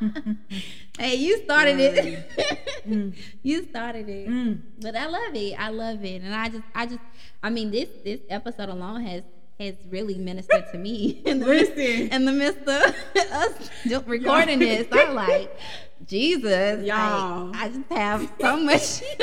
[0.98, 2.28] hey, you started it.
[2.86, 3.14] mm.
[3.42, 4.28] You started it.
[4.28, 4.60] Mm.
[4.80, 5.54] But I love it.
[5.58, 6.22] I love it.
[6.22, 7.00] And I just I just
[7.42, 9.22] I mean this this episode alone has
[9.58, 12.96] has really ministered to me in the midst, in the midst of
[13.32, 14.86] us recording this.
[14.92, 15.58] I'm like,
[16.06, 17.54] Jesus, y'all.
[17.54, 19.02] I, I just have so much.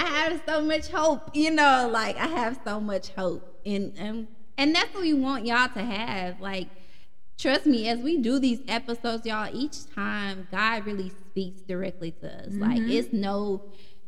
[0.00, 1.30] I have so much hope.
[1.34, 5.46] You know, like I have so much hope, and and and that's what we want
[5.46, 6.40] y'all to have.
[6.40, 6.68] Like
[7.38, 12.26] trust me, as we do these episodes, y'all, each time God really speaks directly to
[12.26, 12.48] us.
[12.48, 12.62] Mm-hmm.
[12.62, 13.62] Like it's no,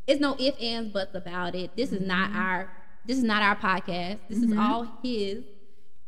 [0.07, 1.76] it's no ifs, ands, buts about it.
[1.76, 2.41] This is not mm-hmm.
[2.41, 2.72] our
[3.07, 4.18] this is not our podcast.
[4.28, 4.53] This mm-hmm.
[4.53, 5.44] is all his.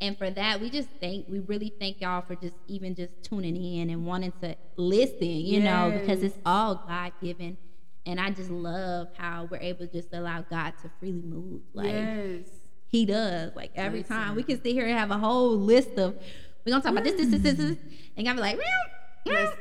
[0.00, 3.56] And for that, we just thank we really thank y'all for just even just tuning
[3.56, 5.64] in and wanting to listen, you yes.
[5.64, 7.56] know, because it's all God given.
[8.04, 11.62] And I just love how we're able to just allow God to freely move.
[11.72, 12.46] Like yes.
[12.88, 13.54] He does.
[13.54, 14.16] Like every listen.
[14.16, 16.16] time we can sit here and have a whole list of
[16.64, 17.78] we're gonna talk about this, this, this, this, this,
[18.16, 18.60] and I'll be like,
[19.24, 19.54] yes.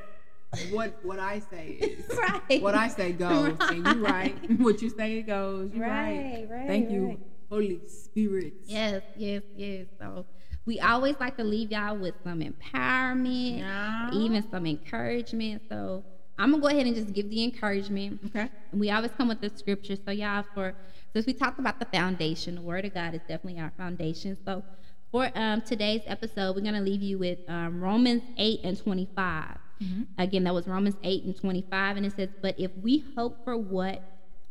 [0.70, 2.62] What what I say is right.
[2.62, 3.72] What I say goes, right.
[3.72, 4.60] and you right.
[4.60, 5.74] What you say it goes.
[5.74, 6.47] You right, right.
[6.49, 6.93] right Thank right.
[6.93, 8.54] you, Holy Spirit.
[8.66, 9.88] Yes, yes, yes.
[9.99, 10.26] So
[10.66, 14.12] we always like to leave y'all with some empowerment, yeah.
[14.14, 15.64] even some encouragement.
[15.70, 16.04] So
[16.38, 18.20] I'm gonna go ahead and just give the encouragement.
[18.28, 18.49] Okay.
[18.72, 19.95] And we always come with the scripture.
[19.95, 20.74] So y'all, for
[21.14, 24.38] since we talked about the foundation, the Word of God is definitely our foundation.
[24.45, 24.64] So
[25.12, 29.58] for um, today's episode, we're going to leave you with um, Romans 8 and 25.
[29.82, 30.03] Mm-hmm.
[30.17, 31.97] Again, that was Romans 8 and 25.
[31.97, 34.03] And it says, But if we hope for what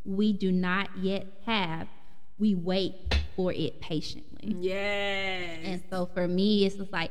[0.05, 1.89] we do not yet have,
[2.39, 2.95] we wait
[3.37, 4.57] for it patiently.
[4.59, 5.61] Yes.
[5.65, 7.11] And so for me, it's just like,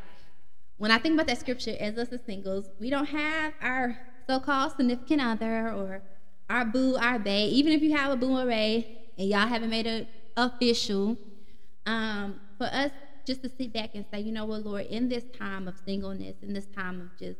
[0.77, 3.97] when I think about that scripture, as us as singles, we don't have our
[4.27, 6.01] so called significant other or
[6.49, 7.49] our boo, our bae.
[7.51, 8.85] Even if you have a boo or bae
[9.17, 10.07] and y'all haven't made it
[10.37, 11.17] official,
[11.85, 12.91] um, for us
[13.25, 16.35] just to sit back and say, you know what, Lord, in this time of singleness,
[16.41, 17.39] in this time of just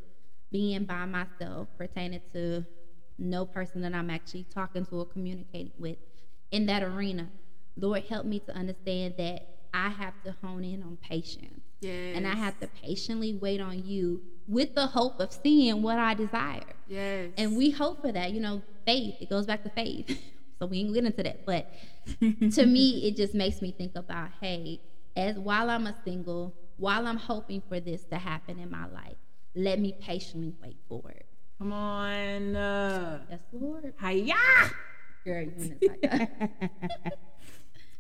[0.52, 2.66] being by myself, pertaining to
[3.18, 5.98] no person that I'm actually talking to or communicating with
[6.52, 7.30] in that arena,
[7.76, 11.62] Lord, help me to understand that I have to hone in on patience.
[11.82, 12.18] Yes.
[12.18, 16.14] And I have to patiently wait on you with the hope of seeing what I
[16.14, 16.74] desire.
[16.88, 17.30] Yes.
[17.38, 18.32] And we hope for that.
[18.32, 20.20] You know, faith, it goes back to faith.
[20.60, 21.46] so we ain't get into that.
[21.46, 21.72] But
[22.20, 24.82] to me, it just makes me think about, hey,
[25.16, 29.16] as while I'm a single, while I'm hoping for this to happen in my life,
[29.56, 31.26] let me patiently wait for it.
[31.58, 32.56] Come on.
[32.56, 33.94] Uh, yes, Lord.
[34.00, 34.36] Hiya!
[35.26, 35.78] Girl, you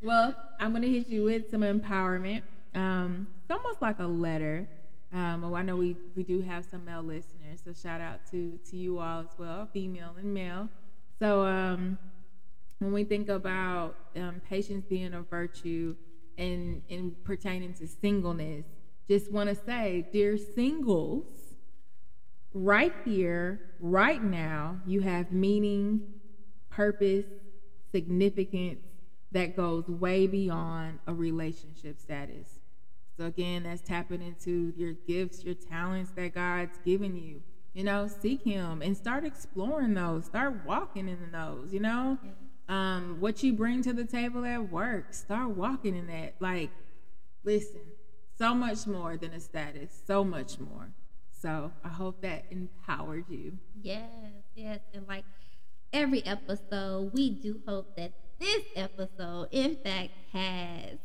[0.02, 2.44] Well, I'm gonna hit you with some empowerment.
[2.74, 4.66] Um, it's almost like a letter.
[5.12, 8.58] Um, oh, I know we, we do have some male listeners, so shout out to
[8.70, 10.70] to you all as well, female and male.
[11.20, 11.98] So um,
[12.78, 15.96] when we think about um, patience being a virtue
[16.38, 18.66] and in pertaining to singleness,
[19.10, 21.26] just want to say, dear singles,
[22.54, 26.02] right here, right now, you have meaning,
[26.70, 27.26] purpose,
[27.92, 28.82] significance
[29.32, 32.60] that goes way beyond a relationship status.
[33.18, 37.42] So again, that's tapping into your gifts, your talents that God's given you.
[37.74, 40.26] You know, seek Him and start exploring those.
[40.26, 41.74] Start walking in those.
[41.74, 42.18] You know,
[42.68, 45.14] um, what you bring to the table at work.
[45.14, 46.36] Start walking in that.
[46.40, 46.72] Like,
[47.44, 47.82] listen,
[48.38, 50.02] so much more than a status.
[50.08, 50.94] So much more.
[51.42, 53.54] So I hope that empowered you.
[53.82, 54.04] Yes,
[54.56, 55.24] yes, and like
[55.94, 60.98] every episode, we do hope that this episode, in fact, has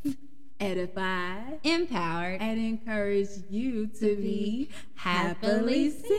[0.59, 6.11] edified, empowered, and encouraged you to, to be happily single.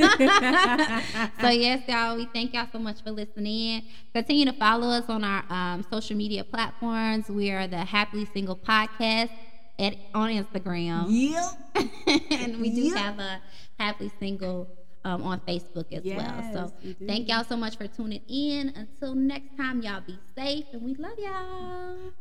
[1.40, 3.82] so yes, y'all, we thank y'all so much for listening.
[4.14, 7.28] Continue to follow us on our um, social media platforms.
[7.28, 9.30] We are the Happily Single Podcast
[9.78, 11.06] at on Instagram.
[11.08, 12.20] Yep.
[12.30, 12.96] and we do yep.
[12.96, 13.40] have a
[13.78, 14.68] Happily Single
[15.04, 16.16] um, on Facebook as yes,
[16.54, 16.72] well.
[16.78, 18.72] So thank y'all so much for tuning in.
[18.76, 22.12] Until next time, y'all be safe and we love y'all.